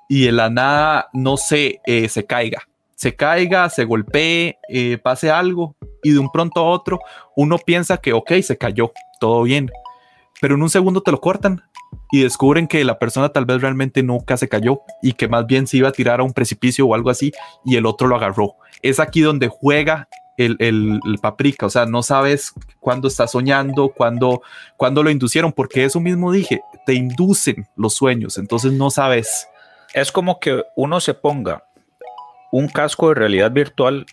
[0.08, 2.68] y de la nada, no sé, eh, se caiga.
[2.94, 7.00] Se caiga, se golpee, eh, pase algo y de un pronto a otro
[7.36, 9.72] uno piensa que, ok, se cayó, todo bien.
[10.40, 11.64] Pero en un segundo te lo cortan
[12.12, 15.66] y descubren que la persona tal vez realmente nunca se cayó y que más bien
[15.66, 17.32] se iba a tirar a un precipicio o algo así
[17.66, 18.56] y el otro lo agarró.
[18.82, 24.42] Es aquí donde juega el, el, paprika, o sea, no sabes cuándo está soñando, cuándo,
[24.76, 29.48] cuándo lo inducieron, porque eso mismo dije, te inducen los sueños, entonces no sabes.
[29.94, 31.64] Es como que uno se ponga
[32.52, 34.06] un casco de realidad virtual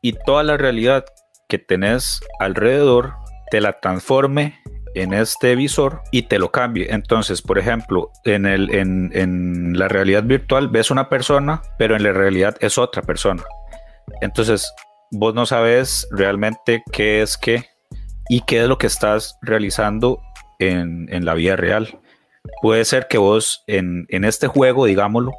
[0.00, 1.04] y toda la realidad
[1.48, 3.14] que tenés alrededor
[3.50, 4.58] te la transforme
[4.96, 6.88] en este visor y te lo cambie.
[6.90, 12.02] Entonces, por ejemplo, en, el, en, en la realidad virtual ves una persona, pero en
[12.02, 13.42] la realidad es otra persona.
[14.22, 14.72] Entonces,
[15.10, 17.66] vos no sabes realmente qué es qué
[18.28, 20.20] y qué es lo que estás realizando
[20.58, 22.00] en, en la vida real.
[22.62, 25.32] Puede ser que vos en, en, este juego, digámoslo,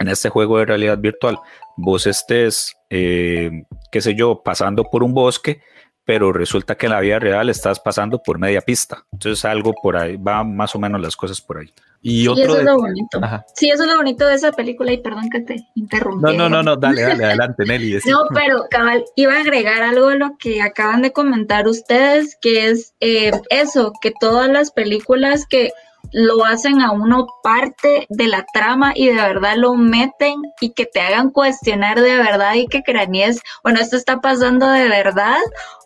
[0.00, 1.38] en este juego de realidad virtual,
[1.76, 3.50] vos estés, eh,
[3.92, 5.60] qué sé yo, pasando por un bosque
[6.04, 9.04] pero resulta que en la vida real estás pasando por media pista.
[9.12, 11.72] Entonces algo por ahí, va más o menos las cosas por ahí.
[12.02, 13.20] Y, otro eso es lo bonito.
[13.54, 16.22] Sí, eso es lo bonito de esa película y perdón que te interrumpí.
[16.22, 17.98] No, no, no, no, dale, dale, adelante, Nelly.
[18.06, 22.68] no, pero cabal, iba a agregar algo a lo que acaban de comentar ustedes, que
[22.68, 25.70] es eh, eso, que todas las películas que
[26.12, 30.86] lo hacen a uno parte de la trama y de verdad lo meten y que
[30.86, 35.38] te hagan cuestionar de verdad y que cranees, bueno, esto está pasando de verdad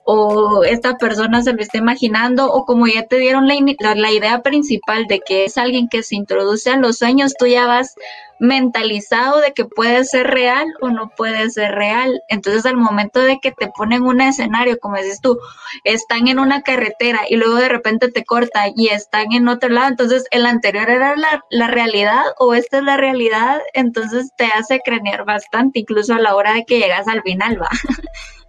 [0.04, 3.54] o esta persona se lo está imaginando o como ya te dieron la,
[3.94, 7.66] la, idea principal de que es alguien que se introduce a los sueños, tú ya
[7.66, 7.94] vas
[8.38, 12.22] mentalizado de que puede ser real o no puede ser real.
[12.28, 15.38] Entonces al momento de que te ponen un escenario, como dices tú,
[15.84, 19.88] están en una carretera y luego de repente te corta y están en otro lado,
[19.88, 24.80] entonces el anterior era la, la realidad o esta es la realidad, entonces te hace
[24.84, 27.70] cranear bastante, incluso a la hora de que llegas al final, va.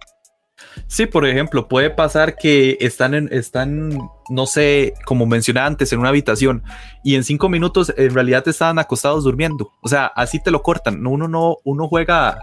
[0.88, 5.98] Sí, por ejemplo, puede pasar que están en, están, no sé, como mencioné antes, en
[5.98, 6.62] una habitación
[7.02, 9.72] y en cinco minutos en realidad estaban acostados durmiendo.
[9.82, 11.04] O sea, así te lo cortan.
[11.04, 12.38] Uno no, uno juega,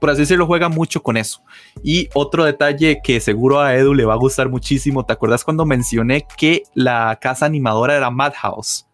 [0.00, 1.42] por así decirlo, juega mucho con eso.
[1.82, 5.04] Y otro detalle que seguro a Edu le va a gustar muchísimo.
[5.04, 8.86] ¿Te acuerdas cuando mencioné que la casa animadora era Madhouse?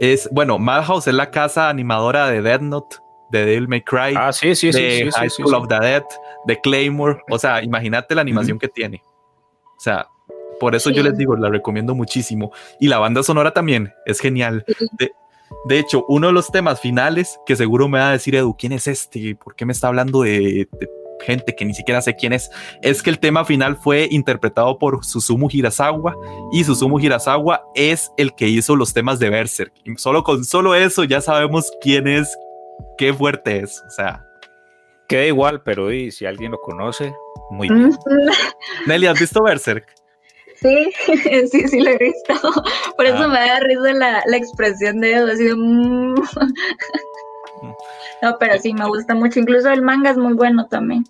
[0.00, 2.96] Es, bueno, Madhouse es la casa animadora de Dead Note
[3.30, 6.04] de Devil May Cry, ah, sí, sí, de High School of the Dead,
[6.46, 7.20] de Claymore.
[7.30, 9.02] O sea, imagínate la animación que tiene.
[9.76, 10.06] O sea,
[10.58, 12.52] por eso yo les digo, la recomiendo muchísimo.
[12.80, 14.64] Y la banda sonora también es genial.
[14.98, 15.12] De,
[15.66, 18.72] de, hecho, uno de los temas finales que seguro me va a decir Edu, ¿quién
[18.72, 19.36] es este?
[19.36, 20.90] ¿Por qué me está hablando de, de
[21.24, 22.50] gente que ni siquiera sé quién es?
[22.82, 26.16] Es que el tema final fue interpretado por Susumu Hirasawa
[26.52, 29.72] y Susumu Hirasawa es el que hizo los temas de Berserk.
[29.96, 32.36] Solo con solo eso ya sabemos quién es,
[32.96, 33.82] qué fuerte es.
[33.86, 34.24] O sea.
[35.08, 37.14] Queda igual, pero y, si alguien lo conoce,
[37.50, 37.96] muy bien.
[38.86, 39.86] Nelly, ¿has visto Berserk?
[40.60, 40.92] Sí,
[41.50, 42.34] sí, sí lo he visto.
[42.94, 43.28] Por eso ah.
[43.28, 45.26] me da risa la, la expresión de eso.
[45.26, 46.14] Así mm.
[46.14, 47.72] Mm.
[48.22, 49.40] No, pero sí, me gusta mucho.
[49.40, 51.04] Incluso el manga es muy bueno también.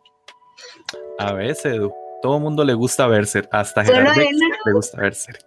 [1.18, 1.92] A veces, Edu.
[2.22, 3.48] Todo el mundo le gusta Berserk.
[3.52, 5.40] Hasta Gerard le gusta Berserk.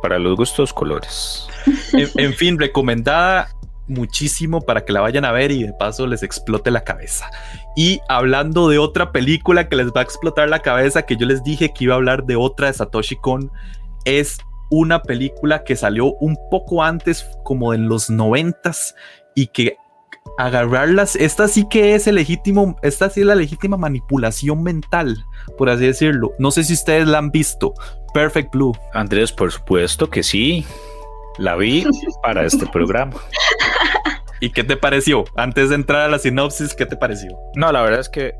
[0.00, 1.46] Para los gustos, colores.
[1.92, 3.48] en fin, recomendada
[3.88, 7.30] muchísimo para que la vayan a ver y de paso les explote la cabeza.
[7.76, 11.42] Y hablando de otra película que les va a explotar la cabeza, que yo les
[11.42, 13.50] dije que iba a hablar de otra de Satoshi Kon,
[14.04, 14.38] es
[14.70, 18.94] una película que salió un poco antes, como en los noventas,
[19.34, 19.76] y que
[20.38, 25.24] agarrarlas, esta sí que es el legítimo, esta sí es la legítima manipulación mental,
[25.58, 26.32] por así decirlo.
[26.38, 27.74] No sé si ustedes la han visto,
[28.14, 28.72] Perfect Blue.
[28.94, 30.64] Andrés, por supuesto que sí.
[31.38, 31.84] La vi
[32.22, 33.14] para este programa.
[34.42, 35.22] ¿Y qué te pareció?
[35.36, 37.38] Antes de entrar a la sinopsis, ¿qué te pareció?
[37.54, 38.34] No, la verdad es que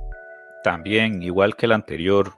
[0.64, 2.32] también, igual que el anterior,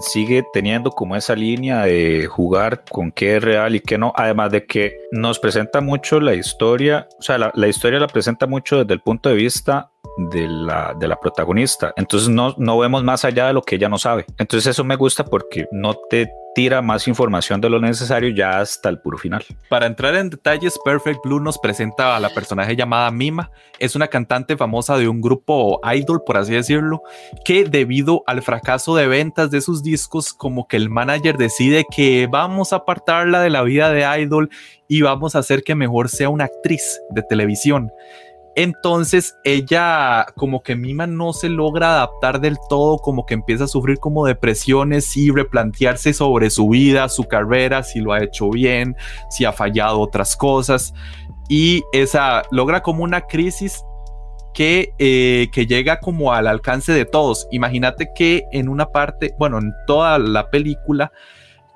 [0.00, 4.50] sigue teniendo como esa línea de jugar con qué es real y qué no, además
[4.50, 8.94] de que nos presenta mucho la historia, o sea, la, historia la presenta mucho desde
[8.94, 9.92] el punto de vista
[10.32, 13.88] de la, de la protagonista, entonces no, no vemos más allá de lo que ella
[13.88, 16.32] no sabe, entonces eso me gusta porque no te
[16.82, 19.44] más información de lo necesario ya hasta el puro final.
[19.68, 23.50] Para entrar en detalles, Perfect Blue nos presenta a la personaje llamada Mima.
[23.78, 27.02] Es una cantante famosa de un grupo idol, por así decirlo,
[27.44, 32.28] que debido al fracaso de ventas de sus discos, como que el manager decide que
[32.30, 34.50] vamos a apartarla de la vida de idol
[34.88, 37.90] y vamos a hacer que mejor sea una actriz de televisión.
[38.56, 43.68] Entonces ella como que Mima no se logra adaptar del todo, como que empieza a
[43.68, 48.96] sufrir como depresiones y replantearse sobre su vida, su carrera, si lo ha hecho bien,
[49.30, 50.92] si ha fallado otras cosas.
[51.48, 53.84] Y esa logra como una crisis
[54.52, 57.46] que, eh, que llega como al alcance de todos.
[57.50, 61.12] Imagínate que en una parte, bueno, en toda la película,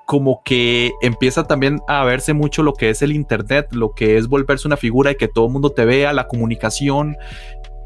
[0.05, 4.27] como que empieza también a verse mucho lo que es el Internet, lo que es
[4.27, 7.17] volverse una figura y que todo el mundo te vea, la comunicación.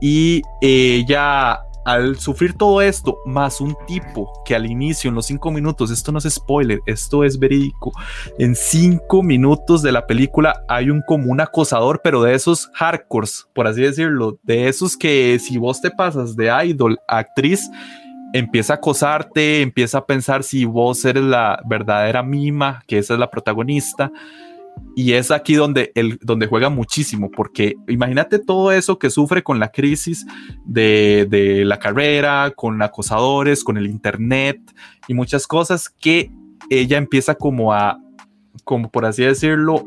[0.02, 5.52] Y ella, al sufrir todo esto, más un tipo que al inicio, en los cinco
[5.52, 7.92] minutos, esto no es spoiler, esto es verídico,
[8.38, 13.68] en cinco minutos de la película hay un como acosador, pero de esos hardcores, por
[13.68, 17.70] así decirlo, de esos que si vos te pasas de idol a actriz,
[18.34, 23.20] empieza a acosarte, empieza a pensar si vos eres la verdadera Mima, que esa es
[23.20, 24.12] la protagonista.
[24.96, 29.60] Y es aquí donde, el, donde juega muchísimo, porque imagínate todo eso que sufre con
[29.60, 30.26] la crisis
[30.66, 34.60] de, de la carrera, con acosadores, con el internet
[35.08, 36.32] y muchas cosas que
[36.70, 38.00] ella empieza como a,
[38.64, 39.86] como por así decirlo,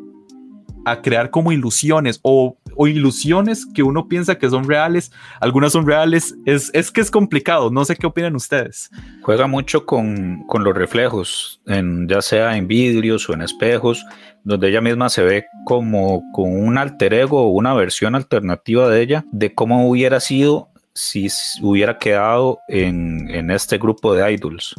[0.84, 2.56] a crear como ilusiones o,
[2.86, 7.70] ilusiones que uno piensa que son reales, algunas son reales, es, es que es complicado,
[7.70, 8.90] no sé qué opinan ustedes.
[9.22, 14.04] Juega mucho con, con, los reflejos, en, ya sea en vidrios o en espejos,
[14.44, 19.00] donde ella misma se ve como con un alter ego o una versión alternativa de
[19.02, 21.28] ella, de cómo hubiera sido si
[21.62, 24.74] hubiera quedado en, en este grupo de idols.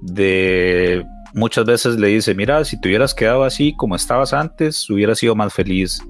[0.00, 1.04] De
[1.34, 5.34] muchas veces le dice, mira, si te hubieras quedado así como estabas antes, hubieras sido
[5.34, 6.00] más feliz.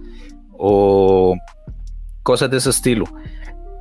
[0.58, 1.36] O
[2.22, 3.06] cosas de ese estilo.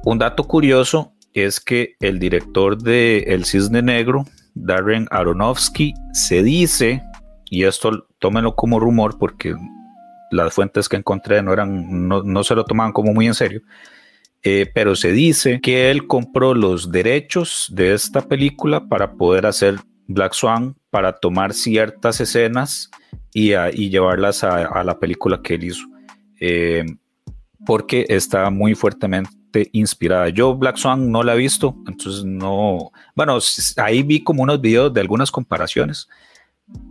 [0.03, 7.01] Un dato curioso es que el director de El Cisne Negro, Darren Aronofsky, se dice,
[7.49, 9.55] y esto tómenlo como rumor porque
[10.32, 13.61] las fuentes que encontré no, eran, no, se lo tomaban como muy en serio,
[14.41, 19.78] eh, pero se dice que él compró los derechos de esta película para poder hacer
[20.07, 22.91] Black Swan para tomar ciertas escenas
[23.34, 23.49] y,
[23.89, 25.86] llevarlas a, la película que él hizo.
[26.46, 26.84] Eh,
[27.66, 30.28] porque está muy fuertemente inspirada.
[30.28, 33.38] Yo Black Swan no la he visto, entonces no, bueno,
[33.78, 36.10] ahí vi como unos videos de algunas comparaciones,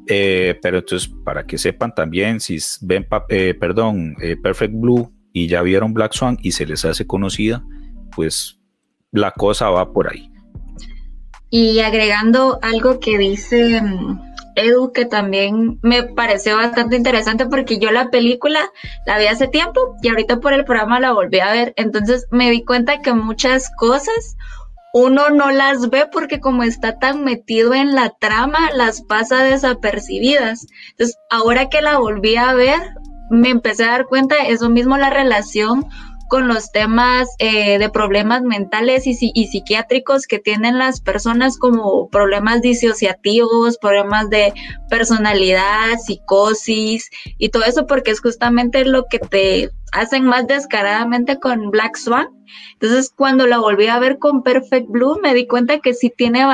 [0.06, 5.60] eh, pero entonces para que sepan también, si ven, eh, perdón, Perfect Blue y ya
[5.60, 7.62] vieron Black Swan y se les hace conocida,
[8.16, 8.58] pues
[9.10, 10.30] la cosa va por ahí.
[11.50, 17.90] Y agregando algo que dice mm, Edu, que también me pareció bastante interesante porque yo
[17.90, 18.60] la película
[19.06, 21.72] la vi hace tiempo y ahorita por el programa la volví a ver.
[21.76, 24.36] Entonces me di cuenta que muchas cosas
[24.92, 30.66] uno no las ve porque como está tan metido en la trama, las pasa desapercibidas.
[30.90, 32.80] Entonces ahora que la volví a ver,
[33.30, 35.86] me empecé a dar cuenta de eso mismo, la relación
[36.32, 42.08] con los temas eh, de problemas mentales y, y, psiquiátricos que tienen las personas como
[42.08, 44.54] problemas disociativos, problemas de
[44.88, 51.70] personalidad, psicosis y todo eso porque es justamente lo que te hacen más descaradamente con
[51.70, 52.28] Black Swan.
[52.80, 56.46] Entonces cuando la volví a ver con Perfect Blue me di cuenta que sí tiene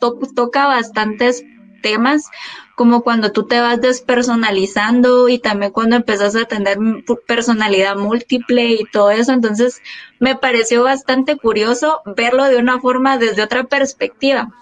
[0.00, 1.44] toca bastantes
[1.82, 2.24] temas
[2.76, 6.78] como cuando tú te vas despersonalizando y también cuando empezás a tener
[7.26, 9.32] personalidad múltiple y todo eso.
[9.32, 9.80] Entonces,
[10.20, 14.52] me pareció bastante curioso verlo de una forma desde otra perspectiva,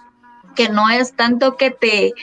[0.55, 2.13] que no es tanto que te,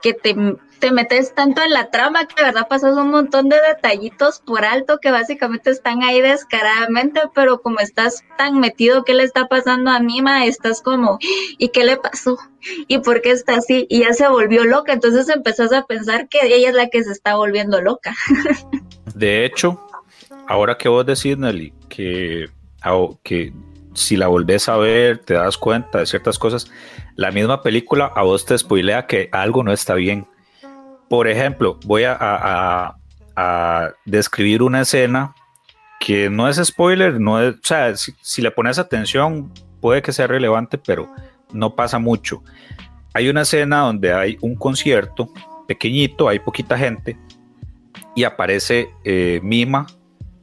[0.00, 0.34] que te
[0.78, 4.64] te metes tanto en la trama que de verdad pasas un montón de detallitos por
[4.64, 9.90] alto que básicamente están ahí descaradamente, pero como estás tan metido, ¿qué le está pasando
[9.90, 10.44] a Mima?
[10.46, 11.18] Estás como,
[11.58, 12.38] ¿y qué le pasó?
[12.88, 13.86] ¿Y por qué está así?
[13.88, 17.12] Y ya se volvió loca, entonces empezás a pensar que ella es la que se
[17.12, 18.14] está volviendo loca.
[19.14, 19.80] De hecho,
[20.46, 22.50] ahora que vos decís, Nelly, que,
[23.22, 23.52] que
[23.94, 26.70] si la volvés a ver, te das cuenta de ciertas cosas,
[27.14, 30.26] la misma película a vos te spoilea que algo no está bien
[31.08, 32.94] por ejemplo, voy a,
[34.06, 35.34] describir una escena
[36.00, 40.26] que no es spoiler, no es, o sea, si, le pones atención puede que sea
[40.26, 41.10] relevante, pero
[41.52, 42.42] no pasa mucho.
[43.12, 45.30] Hay una escena donde hay un concierto
[45.68, 47.18] pequeñito, hay poquita gente
[48.14, 49.86] y aparece eh, Mima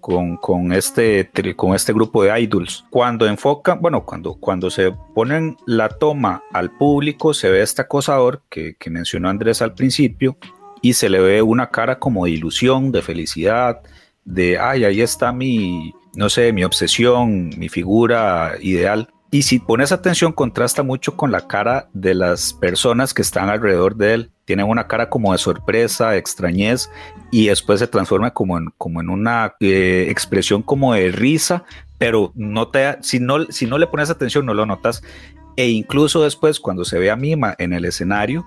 [0.03, 2.85] con, este, con este grupo de idols.
[2.89, 8.41] Cuando enfocan, bueno, cuando, cuando se ponen la toma al público, se ve este acosador
[8.49, 10.35] que, que mencionó Andrés al principio
[10.81, 13.81] y se le ve una cara como de ilusión, de felicidad,
[14.25, 19.07] de, ay, ahí está mi, no sé, mi obsesión, mi figura ideal.
[19.33, 23.95] Y si pones atención, contrasta mucho con la cara de las personas que están alrededor
[23.95, 24.31] de él.
[24.45, 26.91] Tienen una cara como de sorpresa, de extrañez,
[27.31, 31.63] y después se transforma como en, como en una eh, expresión como de risa,
[31.97, 35.01] pero no te, si, no, si no le pones atención no lo notas.
[35.55, 38.45] E incluso después, cuando se ve a Mima en el escenario,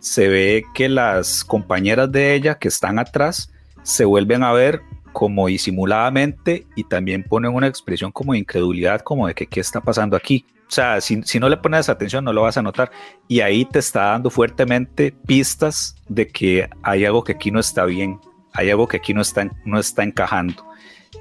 [0.00, 3.50] se ve que las compañeras de ella que están atrás
[3.84, 4.82] se vuelven a ver
[5.16, 9.80] como disimuladamente y también ponen una expresión como de incredulidad, como de que qué está
[9.80, 10.44] pasando aquí.
[10.68, 12.90] O sea, si, no le pones atención no lo vas a notar.
[13.26, 17.86] Y ahí te está dando fuertemente pistas de que hay algo que aquí no está
[17.86, 18.20] bien,
[18.52, 20.62] hay algo que aquí no está, no está encajando.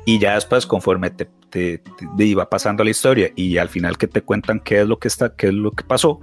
[0.03, 1.81] Y ya después, conforme te, te,
[2.17, 5.37] iba pasando la historia y al final que te cuentan qué es lo que, está,
[5.37, 6.19] qué es lo que pasó,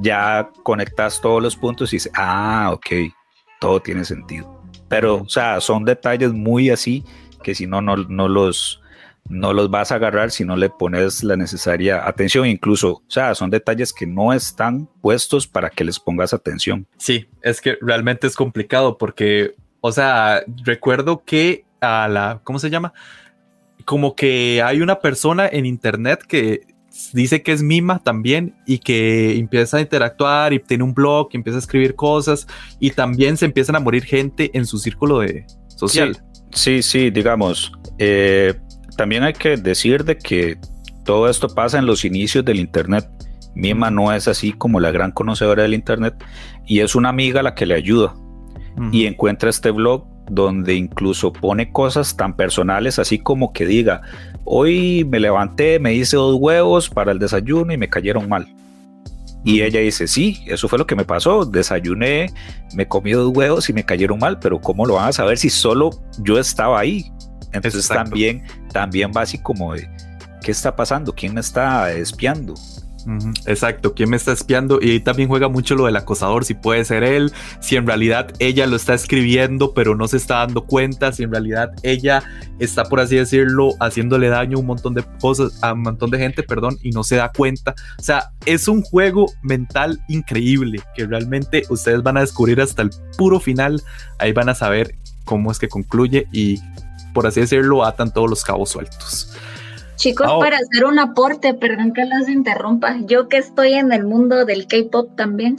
[0.00, 3.10] ya conectas todos los puntos y dices, ah, ok,
[3.58, 4.55] todo tiene sentido.
[4.88, 7.04] Pero, o sea, son detalles muy así
[7.42, 8.82] que si no, no, los,
[9.28, 12.46] no los vas a agarrar si no le pones la necesaria atención.
[12.46, 16.86] Incluso, o sea, son detalles que no están puestos para que les pongas atención.
[16.96, 22.70] Sí, es que realmente es complicado porque, o sea, recuerdo que a la, ¿cómo se
[22.70, 22.92] llama?
[23.84, 26.62] Como que hay una persona en internet que
[27.12, 31.36] dice que es Mima también y que empieza a interactuar y tiene un blog y
[31.36, 32.46] empieza a escribir cosas
[32.80, 36.16] y también se empiezan a morir gente en su círculo de social.
[36.52, 37.72] Sí, sí, digamos.
[37.98, 38.54] Eh,
[38.96, 40.58] también hay que decir de que
[41.04, 43.08] todo esto pasa en los inicios del Internet.
[43.54, 46.14] Mima no es así como la gran conocedora del Internet
[46.66, 48.14] y es una amiga la que le ayuda
[48.92, 54.02] y encuentra este blog donde incluso pone cosas tan personales así como que diga,
[54.44, 58.46] hoy me levanté, me hice dos huevos para el desayuno y me cayeron mal.
[59.44, 62.32] Y ella dice, sí, eso fue lo que me pasó, desayuné,
[62.74, 65.50] me comí dos huevos y me cayeron mal, pero ¿cómo lo van a saber si
[65.50, 67.12] solo yo estaba ahí?
[67.52, 69.88] Entonces también, también va así como de,
[70.42, 71.12] ¿qué está pasando?
[71.12, 72.54] ¿Quién me está espiando?
[73.46, 74.78] Exacto, ¿quién me está espiando?
[74.82, 78.32] Y ahí también juega mucho lo del acosador, si puede ser él, si en realidad
[78.38, 82.22] ella lo está escribiendo pero no se está dando cuenta, si en realidad ella
[82.58, 86.18] está, por así decirlo, haciéndole daño a un montón de cosas, a un montón de
[86.18, 87.74] gente, perdón, y no se da cuenta.
[87.98, 92.90] O sea, es un juego mental increíble que realmente ustedes van a descubrir hasta el
[93.16, 93.82] puro final,
[94.18, 96.60] ahí van a saber cómo es que concluye y
[97.12, 99.32] por así decirlo, atan todos los cabos sueltos.
[99.96, 104.44] Chicos, para hacer un aporte, perdón que las interrumpa, yo que estoy en el mundo
[104.44, 105.56] del K-pop también,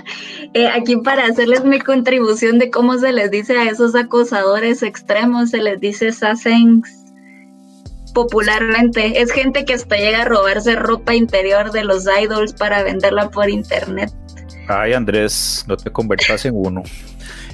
[0.54, 5.50] eh, aquí para hacerles mi contribución de cómo se les dice a esos acosadores extremos,
[5.50, 7.00] se les dice sasengs
[8.12, 9.20] popularmente.
[9.20, 13.50] Es gente que hasta llega a robarse ropa interior de los idols para venderla por
[13.50, 14.12] internet.
[14.68, 16.82] Ay, Andrés, no te conviertas en uno.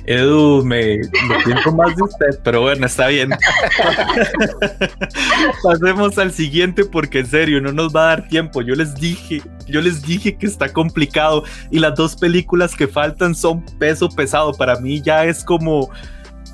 [0.07, 3.31] Edu, me, me siento más de usted, pero bueno, está bien.
[5.63, 8.63] Pasemos al siguiente porque en serio no nos va a dar tiempo.
[8.63, 11.43] Yo les dije, yo les dije que está complicado
[11.73, 14.53] y las dos películas que faltan son peso pesado.
[14.53, 15.91] Para mí ya es como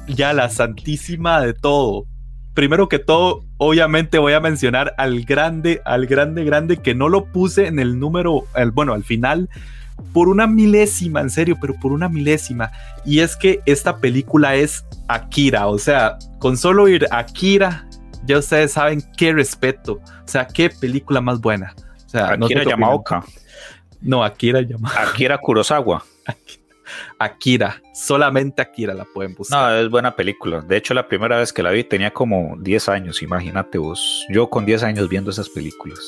[0.07, 2.07] ya la santísima de todo.
[2.55, 7.27] Primero que todo, obviamente voy a mencionar al grande, al grande, grande que no lo
[7.27, 9.49] puse en el número, el, bueno, al final
[10.13, 12.71] por una milésima, en serio, pero por una milésima.
[13.05, 17.87] Y es que esta película es Akira, o sea, con solo ir Akira,
[18.25, 21.75] ya ustedes saben qué respeto, o sea, qué película más buena.
[22.07, 23.25] O sea, Akira Yamaoka.
[24.01, 25.03] No, Akira Yamaoka.
[25.03, 26.05] Akira Kurosawa.
[27.19, 29.73] Akira, solamente Akira la pueden buscar.
[29.73, 30.61] No, es buena película.
[30.61, 34.27] De hecho, la primera vez que la vi tenía como 10 años, imagínate vos.
[34.29, 35.99] Yo con 10 años viendo esas películas.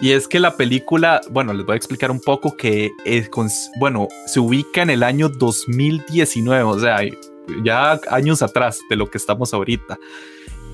[0.00, 3.30] Y es que la película, bueno, les voy a explicar un poco que es,
[3.78, 6.98] bueno, se ubica en el año 2019, o sea,
[7.64, 9.98] ya años atrás de lo que estamos ahorita.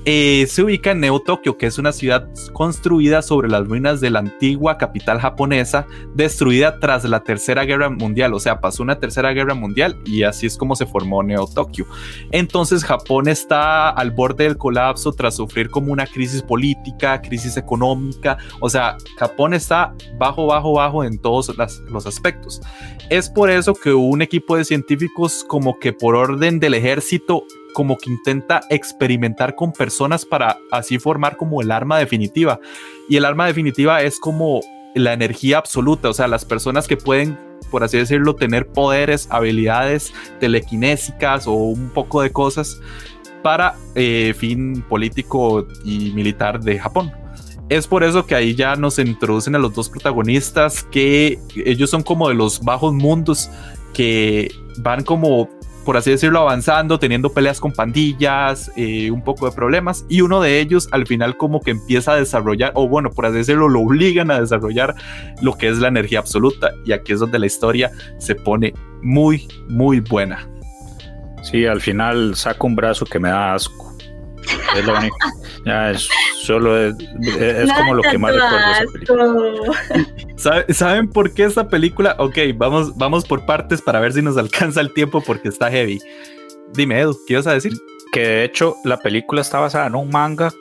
[0.05, 4.09] Eh, se ubica en Neo Tokio, que es una ciudad construida sobre las ruinas de
[4.09, 5.85] la antigua capital japonesa,
[6.15, 8.33] destruida tras la Tercera Guerra Mundial.
[8.33, 11.85] O sea, pasó una Tercera Guerra Mundial y así es como se formó Neo Tokio.
[12.31, 18.39] Entonces, Japón está al borde del colapso tras sufrir como una crisis política, crisis económica.
[18.59, 21.55] O sea, Japón está bajo, bajo, bajo en todos
[21.89, 22.59] los aspectos.
[23.11, 27.43] Es por eso que un equipo de científicos, como que por orden del ejército,
[27.73, 32.59] como que intenta experimentar con personas para así formar como el arma definitiva.
[33.09, 34.61] Y el arma definitiva es como
[34.95, 37.37] la energía absoluta, o sea, las personas que pueden,
[37.69, 42.79] por así decirlo, tener poderes, habilidades telequinésicas o un poco de cosas
[43.41, 47.11] para eh, fin político y militar de Japón.
[47.69, 52.03] Es por eso que ahí ya nos introducen a los dos protagonistas, que ellos son
[52.03, 53.49] como de los bajos mundos
[53.93, 55.49] que van como
[55.85, 60.41] por así decirlo, avanzando, teniendo peleas con pandillas, eh, un poco de problemas, y uno
[60.41, 63.81] de ellos al final como que empieza a desarrollar, o bueno, por así decirlo, lo
[63.81, 64.95] obligan a desarrollar
[65.41, 69.47] lo que es la energía absoluta, y aquí es donde la historia se pone muy,
[69.67, 70.47] muy buena.
[71.43, 73.90] Sí, al final saca un brazo que me da asco.
[74.75, 75.17] Es lo único.
[75.65, 76.07] Ya es
[76.41, 76.95] solo es,
[77.77, 79.73] como lo que más recuerdo
[80.69, 82.15] ¿Saben por qué esta película?
[82.19, 85.99] Ok, vamos, vamos por partes para ver si nos alcanza el tiempo porque está heavy.
[86.73, 87.73] Dime, Edu, ¿qué ibas a decir?
[88.11, 90.51] Que de hecho la película está basada en un manga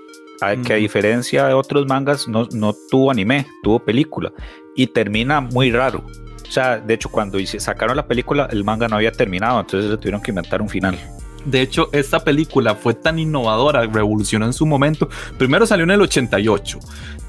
[0.65, 4.33] que a diferencia de otros mangas no, no tuvo anime, tuvo película
[4.75, 6.05] y termina muy raro.
[6.49, 9.97] O sea, de hecho, cuando sacaron la película, el manga no había terminado, entonces le
[9.99, 10.99] tuvieron que inventar un final.
[11.45, 15.09] De hecho, esta película fue tan innovadora, revolucionó en su momento.
[15.39, 16.79] Primero salió en el 88.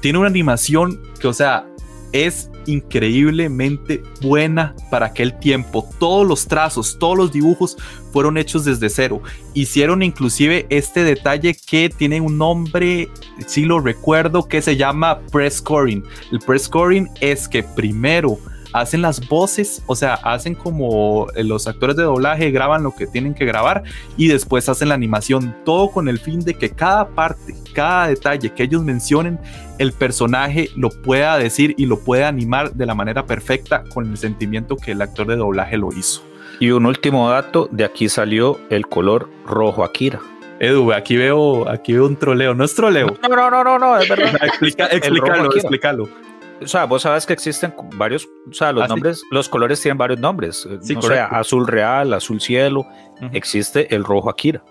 [0.00, 1.66] Tiene una animación que, o sea,
[2.12, 5.88] es increíblemente buena para aquel tiempo.
[5.98, 7.76] Todos los trazos, todos los dibujos
[8.12, 9.22] fueron hechos desde cero.
[9.54, 13.08] Hicieron inclusive este detalle que tiene un nombre,
[13.46, 16.04] si lo recuerdo, que se llama press scoring.
[16.30, 18.38] El press scoring es que primero
[18.72, 23.06] hacen las voces, o sea, hacen como eh, los actores de doblaje graban lo que
[23.06, 23.82] tienen que grabar
[24.16, 28.50] y después hacen la animación, todo con el fin de que cada parte, cada detalle
[28.50, 29.38] que ellos mencionen,
[29.78, 34.16] el personaje lo pueda decir y lo pueda animar de la manera perfecta con el
[34.16, 36.22] sentimiento que el actor de doblaje lo hizo.
[36.60, 40.20] Y un último dato, de aquí salió el color rojo Akira.
[40.60, 43.08] Edu, aquí veo, aquí veo un troleo, no es troleo.
[43.20, 44.36] No, no, no, no, no es verdad.
[44.42, 46.21] Explica, explícalo, explícalo
[46.64, 49.98] o sea, vos sabes que existen varios, o sea, los ah, nombres, los colores tienen
[49.98, 50.66] varios nombres.
[50.66, 52.86] o sea, azul real, azul cielo,
[53.32, 54.62] existe el rojo Akira.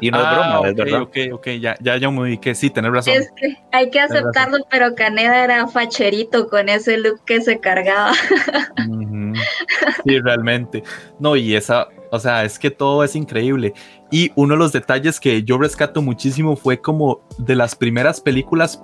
[0.00, 1.02] Y no es broma, ah, es verdad.
[1.02, 3.14] Ok, ok, ya, ya yo me que sí, tenés razón.
[3.14, 8.12] Es que hay que aceptarlo, pero Caneda era facherito con ese look que se cargaba.
[10.04, 10.82] Sí, realmente.
[11.18, 13.74] No, y esa, o sea, es que todo es increíble.
[14.10, 18.82] Y uno de los detalles que yo rescato muchísimo fue como de las primeras películas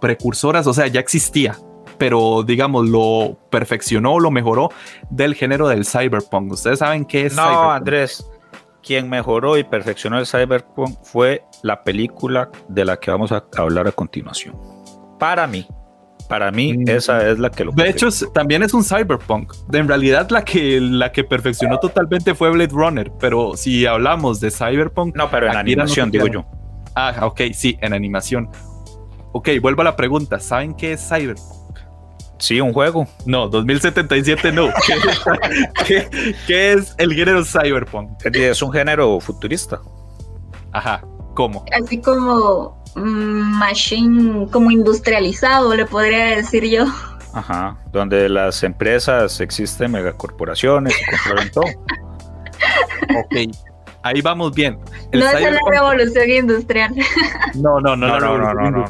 [0.00, 1.56] precursoras, o sea, ya existía,
[1.98, 4.70] pero digamos, lo perfeccionó, lo mejoró
[5.10, 6.52] del género del cyberpunk.
[6.52, 7.36] ¿Ustedes saben qué es?
[7.36, 8.26] No, Andrés,
[8.82, 13.86] quien mejoró y perfeccionó el cyberpunk fue la película de la que vamos a hablar
[13.86, 14.56] a continuación.
[15.18, 15.66] Para mí,
[16.32, 16.88] para mí, mm.
[16.88, 17.72] esa es la que lo.
[17.72, 19.52] De hecho, también es un cyberpunk.
[19.70, 23.12] En realidad, la que, la que perfeccionó totalmente fue Blade Runner.
[23.20, 25.14] Pero si hablamos de cyberpunk.
[25.14, 26.46] No, pero en animación, digo yo.
[26.94, 28.48] Ah, ok, sí, en animación.
[29.32, 30.40] Ok, vuelvo a la pregunta.
[30.40, 31.80] ¿Saben qué es cyberpunk?
[32.38, 33.06] Sí, un juego.
[33.26, 34.70] No, 2077 no.
[35.86, 36.08] ¿Qué,
[36.46, 38.24] qué es el género cyberpunk?
[38.24, 39.82] Es un género futurista.
[40.72, 41.04] Ajá,
[41.34, 41.66] ¿cómo?
[41.78, 46.86] Así como machine como industrializado, le podría decir yo.
[47.32, 51.64] Ajá, donde las empresas existen megacorporaciones y controlan todo.
[53.18, 53.56] ok,
[54.02, 54.78] ahí vamos bien.
[55.12, 56.94] no es la revolución industrial.
[57.54, 58.84] No, no, no, no, no, no, no,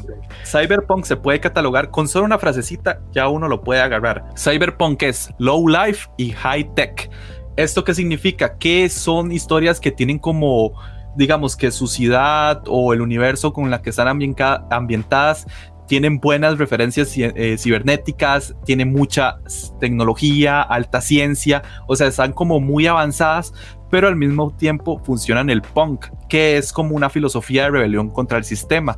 [0.44, 4.24] Cyberpunk se puede catalogar con solo una frasecita, ya uno lo puede agarrar.
[4.36, 7.10] Cyberpunk es low life y high tech.
[7.56, 8.56] ¿Esto qué significa?
[8.58, 10.72] Que son historias que tienen como
[11.16, 15.46] digamos que su ciudad o el universo con la que están ambientadas
[15.86, 19.38] tienen buenas referencias eh, cibernéticas, tienen mucha
[19.78, 23.52] tecnología, alta ciencia, o sea, están como muy avanzadas,
[23.90, 28.38] pero al mismo tiempo funcionan el punk, que es como una filosofía de rebelión contra
[28.38, 28.96] el sistema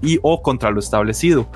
[0.00, 1.50] y o contra lo establecido.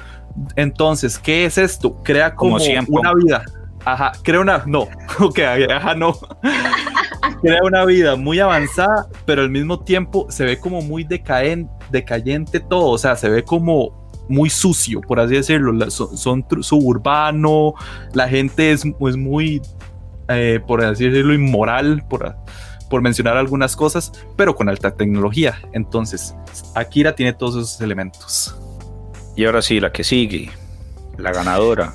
[0.56, 1.96] Entonces, ¿qué es esto?
[2.02, 2.56] Crea como,
[2.88, 3.44] una vida.
[3.82, 4.62] Ajá, crea una.
[4.66, 4.88] No,
[5.20, 5.38] ok,
[5.70, 6.18] ajá, no.
[7.40, 12.60] crea una vida muy avanzada, pero al mismo tiempo se ve como muy decaen, decayente
[12.60, 17.74] todo, o sea, se ve como muy sucio, por así decirlo, son, suburbano,
[18.12, 19.62] la gente es, es muy,
[20.28, 22.36] eh, por así decirlo, inmoral, por,
[22.88, 25.60] por mencionar algunas cosas, pero con alta tecnología.
[25.72, 26.34] Entonces,
[26.74, 28.56] Akira tiene todos esos elementos.
[29.36, 30.50] Y ahora sí, la que sigue,
[31.18, 31.94] la ganadora.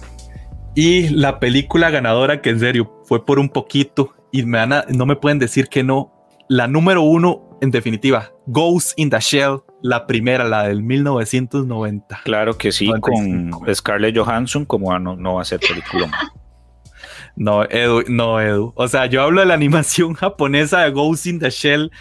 [0.76, 5.16] Y la película ganadora, que en serio fue por un poquito, y me no me
[5.16, 6.14] pueden decir que no.
[6.48, 12.22] La número uno, en definitiva, Ghost in the Shell, la primera, la del 1990.
[12.24, 16.12] Claro que sí, con Scarlett Johansson, como no, no va a ser película.
[17.36, 18.74] no, Edu, no, Edu.
[18.76, 21.92] O sea, yo hablo de la animación japonesa de Ghost in the Shell.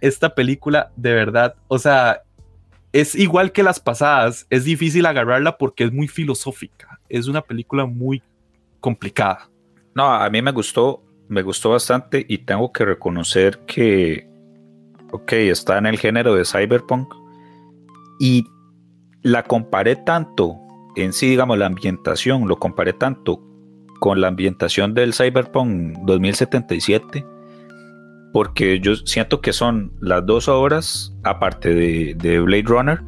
[0.00, 2.22] Esta película, de verdad, o sea,
[2.92, 4.46] es igual que las pasadas.
[4.50, 7.00] Es difícil agarrarla porque es muy filosófica.
[7.08, 8.22] Es una película muy
[8.80, 9.48] complicada.
[9.94, 11.02] No, a mí me gustó
[11.34, 14.26] me gustó bastante y tengo que reconocer que,
[15.12, 17.12] ok, está en el género de cyberpunk
[18.20, 18.46] y
[19.22, 20.56] la comparé tanto
[20.96, 23.42] en sí, digamos, la ambientación, lo comparé tanto
[23.98, 27.26] con la ambientación del cyberpunk 2077
[28.32, 33.00] porque yo siento que son las dos obras, aparte de, de, Blade Runner,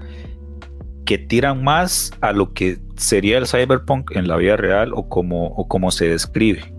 [1.04, 5.48] que tiran más a lo que sería el cyberpunk en la vida real o como,
[5.48, 6.75] o como se describe.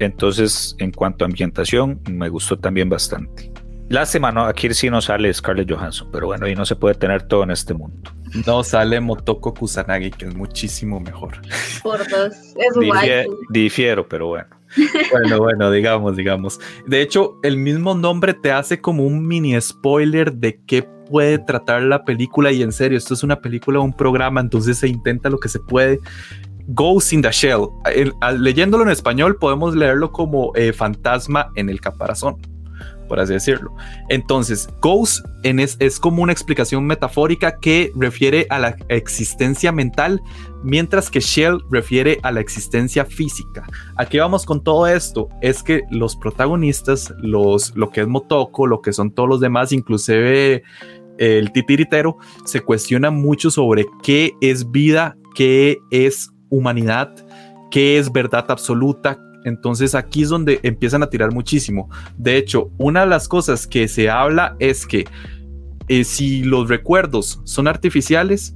[0.00, 3.52] Entonces, en cuanto a ambientación, me gustó también bastante.
[3.90, 4.44] Lástima, ¿no?
[4.44, 7.50] Aquí sí no sale Scarlett Johansson, pero bueno, y no se puede tener todo en
[7.50, 8.10] este mundo.
[8.46, 11.42] No sale Motoko Kusanagi, que es muchísimo mejor.
[11.82, 13.26] Por dos, es guay.
[13.50, 14.48] Difiero, pero bueno.
[15.10, 16.60] Bueno, bueno, digamos, digamos.
[16.86, 21.82] De hecho, el mismo nombre te hace como un mini spoiler de qué puede tratar
[21.82, 25.38] la película y en serio, esto es una película, un programa, entonces se intenta lo
[25.38, 25.98] que se puede.
[26.74, 27.68] Ghost in the Shell.
[28.38, 32.36] leyéndolo en español podemos leerlo como eh, fantasma en el caparazón.
[33.08, 33.74] por así decirlo.
[34.08, 40.22] Entonces, ghost es, como una explicación metafórica que refiere a la existencia mental,
[40.62, 43.66] mientras que shell refiere a la existencia física.
[43.96, 47.58] Aquí vamos con todo esto, es que los protagonistas, lo
[47.92, 50.62] que es Motoko, lo que son todos los demás, inclusive
[51.18, 57.14] el titiritero, se cuestiona mucho sobre qué es vida, qué es humanidad,
[57.70, 59.18] qué es verdad absoluta.
[59.44, 61.88] Entonces aquí es donde empiezan a tirar muchísimo.
[62.18, 65.06] De hecho, una de las cosas que se habla es que
[65.88, 68.54] eh, si los recuerdos son artificiales,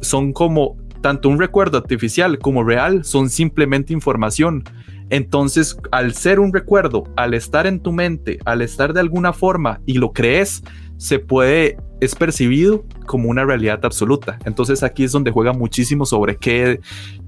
[0.00, 4.64] son como tanto un recuerdo artificial como real, son simplemente información.
[5.10, 9.80] Entonces, al ser un recuerdo, al estar en tu mente, al estar de alguna forma
[9.86, 10.62] y lo crees,
[11.00, 14.38] se puede, es percibido como una realidad absoluta.
[14.44, 16.78] Entonces aquí es donde juega muchísimo sobre qué,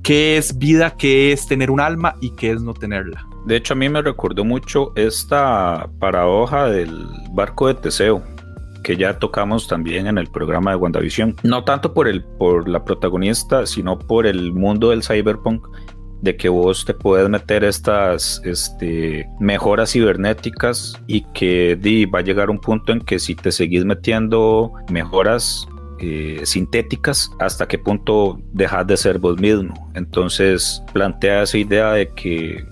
[0.03, 3.27] qué es vida, qué es tener un alma y qué es no tenerla.
[3.47, 8.23] De hecho, a mí me recordó mucho esta paradoja del barco de Teseo
[8.83, 11.37] que ya tocamos también en el programa de WandaVision.
[11.43, 15.67] No tanto por, el, por la protagonista, sino por el mundo del cyberpunk
[16.23, 21.77] de que vos te puedes meter estas este, mejoras cibernéticas y que
[22.15, 25.67] va a llegar un punto en que si te seguís metiendo mejoras
[25.99, 29.91] eh, sintéticas, hasta qué punto dejas de ser vos mismo.
[29.95, 32.65] Entonces plantea esa idea de que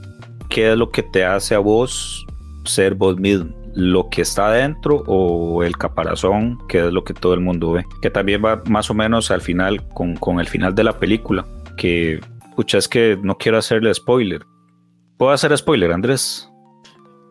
[0.48, 2.24] qué es lo que te hace a vos
[2.64, 7.34] ser vos mismo lo que está adentro o el caparazón, que es lo que todo
[7.34, 7.84] el mundo ve.
[8.02, 11.46] Que también va más o menos al final, con, con el final de la película,
[11.76, 12.20] que
[12.60, 14.44] Escucha, es que no quiero hacerle spoiler.
[15.16, 16.46] ¿Puedo hacer spoiler, Andrés?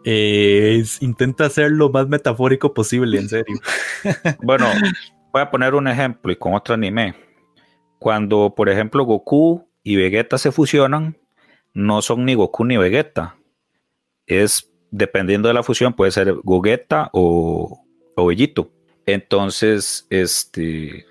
[0.04, 3.60] Eh, intenta ser lo más metafórico posible, en serio.
[4.42, 4.66] bueno,
[5.32, 7.14] voy a poner un ejemplo y con otro anime.
[8.00, 11.16] Cuando, por ejemplo, Goku y Vegeta se fusionan,
[11.76, 13.38] no son ni Goku ni Vegeta.
[14.26, 18.72] Es, dependiendo de la fusión, puede ser Gogeta o, o Bellito.
[19.06, 21.06] Entonces, este,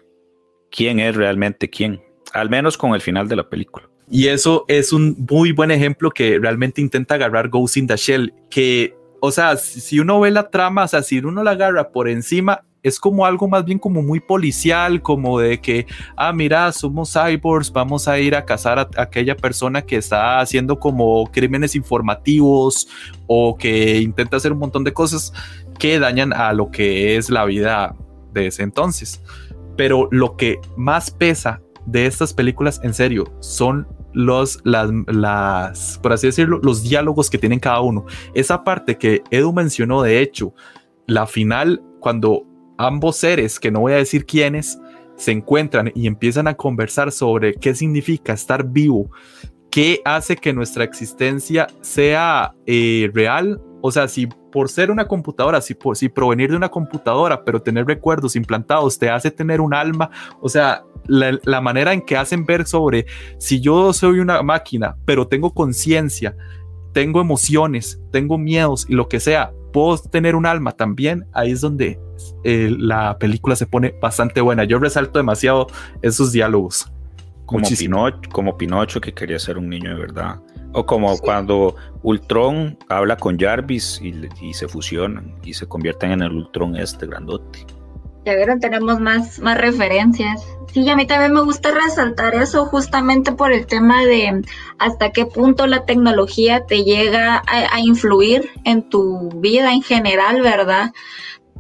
[0.73, 2.03] ¿quién es realmente quién?
[2.33, 3.89] Al menos con el final de la película.
[4.11, 8.33] Y eso es un muy buen ejemplo que realmente intenta agarrar Ghost in the Shell,
[8.49, 12.09] que, o sea, si uno ve la trama, o sea, si uno la agarra por
[12.09, 15.87] encima, es como algo más bien como muy policial, como de que,
[16.17, 20.79] ah, mira, somos cyborgs, vamos a ir a cazar a, aquella persona que está haciendo
[20.79, 22.89] como crímenes informativos
[23.27, 25.33] o que intenta hacer un montón de cosas
[25.79, 27.95] que dañan a lo que es la vida
[28.33, 29.23] de ese entonces.
[29.77, 33.87] Pero lo que más pesa de estas películas, en serio, son
[34.19, 38.05] los, las, las, por así decirlo, los diálogos que tienen cada uno.
[38.35, 40.55] Esa parte que Edu mencionó, de hecho,
[41.07, 42.43] la final, cuando
[42.79, 44.81] ambos seres, que no voy a decir quiénes,
[45.15, 49.09] se encuentran y empiezan a conversar sobre qué significa estar vivo,
[49.71, 53.61] qué hace que nuestra existencia sea eh, real.
[53.81, 57.63] O sea, si por ser una computadora, si, por, si provenir de una computadora, pero
[57.63, 60.11] tener recuerdos implantados te hace tener un alma,
[60.41, 63.07] o sea, la, manera en que hacen ver sobre
[63.39, 66.37] si yo soy una máquina, pero tengo conciencia,
[66.93, 71.61] tengo emociones, tengo miedos y lo que sea, puedo tener un alma también, ahí es
[71.61, 71.99] donde
[72.45, 74.65] eh, la película se pone bastante buena.
[74.65, 75.67] Yo resalto demasiado
[76.03, 76.91] esos diálogos.
[77.47, 80.41] Como Pinocho, como Pinocho que quería ser un niño de verdad.
[80.75, 86.23] O como cuando Ultron habla con Jarvis y, y, se fusionan y se convierten en
[86.23, 87.78] el Ultron este grandote.
[88.25, 90.45] Ya vieron, tenemos más, más referencias.
[90.73, 94.43] Sí, a mí también me gusta resaltar eso justamente por el tema de
[94.79, 100.93] hasta qué punto la tecnología te llega a, influir en tu vida en general, ¿verdad?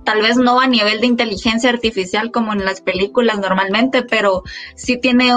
[0.04, 4.42] Tal vez no a nivel de inteligencia artificial como en las películas normalmente, pero
[4.74, 5.32] sí tiene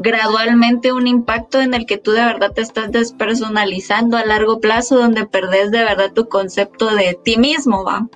[0.00, 4.96] gradualmente un impacto en el que tú de verdad te estás despersonalizando a largo plazo,
[4.96, 8.08] donde perdés de verdad tu concepto de ti mismo, ¿va?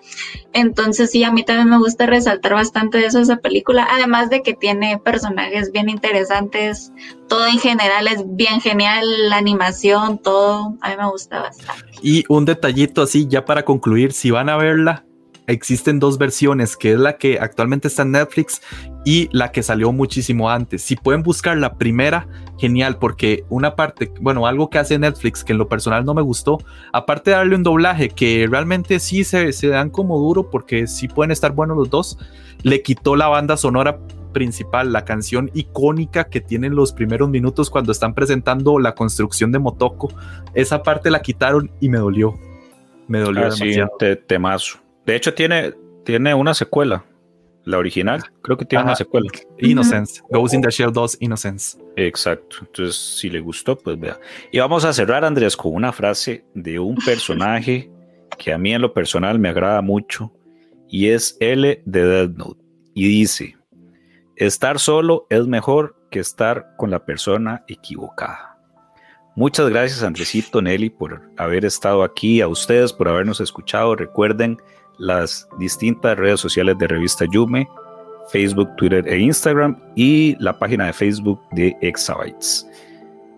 [0.55, 4.55] Entonces sí, a mí también me gusta resaltar bastante eso esa película, además de que
[4.55, 6.91] tiene personajes bien interesantes,
[7.29, 11.85] todo en general es bien genial, la animación, todo, a mí me gusta bastante.
[12.01, 15.05] Y un detallito así, ya para concluir, si van a verla,
[15.47, 18.63] existen dos versiones, que es la que actualmente está en Netflix
[19.05, 20.83] y la que salió muchísimo antes.
[20.83, 22.27] Si pueden buscar la primera,
[22.59, 26.23] genial, porque una parte, bueno, algo que hace Netflix que en lo personal no me
[26.23, 26.59] gustó,
[26.93, 31.09] aparte de darle un doblaje que realmente sí se, se dan como duro porque sí
[31.09, 32.19] pueden estar buenos los dos,
[32.63, 33.99] le quitó la banda sonora
[34.33, 39.59] principal, la canción icónica que tienen los primeros minutos cuando están presentando la construcción de
[39.61, 40.13] Motoko.
[40.55, 42.35] Esa parte la quitaron y me dolió.
[43.07, 43.91] Me dolió ah, demasiado.
[44.27, 44.84] temazo.
[45.07, 45.75] De hecho, tiene,
[46.05, 47.05] tiene una secuela.
[47.67, 49.31] La original, creo que tiene una secuela.
[49.59, 50.21] Innocence.
[50.29, 51.79] Ghost in the Shell 2 Innocence.
[51.97, 52.59] Exacto.
[52.61, 54.21] Entonces, si le gustó, pues vea.
[54.53, 57.91] Y vamos a cerrar, Andrés, con una frase de un personaje
[58.37, 60.31] que a mí en lo personal me agrada mucho
[60.89, 62.61] y es L de Dead Note.
[62.95, 63.57] Y dice,
[64.37, 68.59] estar solo es mejor que estar con la persona equivocada.
[69.37, 73.97] Muchas gracias Andresito, Nelly, por haber estado aquí, a ustedes por habernos escuchado.
[73.97, 74.59] Recuerden
[74.99, 77.69] las distintas redes sociales de Revista Yume,
[78.31, 82.67] Facebook, Twitter e Instagram y la página de Facebook de Exabytes.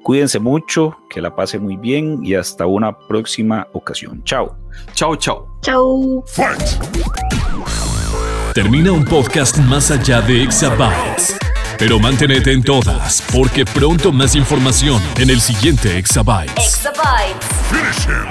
[0.03, 4.23] Cuídense mucho, que la pase muy bien y hasta una próxima ocasión.
[4.23, 4.57] Chao.
[4.95, 5.49] Chao, chao.
[5.63, 6.25] Chao.
[8.55, 11.37] Termina un podcast más allá de Exabytes.
[11.79, 16.53] Pero manténete en todas, porque pronto más información en el siguiente Exabytes.
[16.57, 17.47] Exabytes.
[17.69, 18.27] Finish him.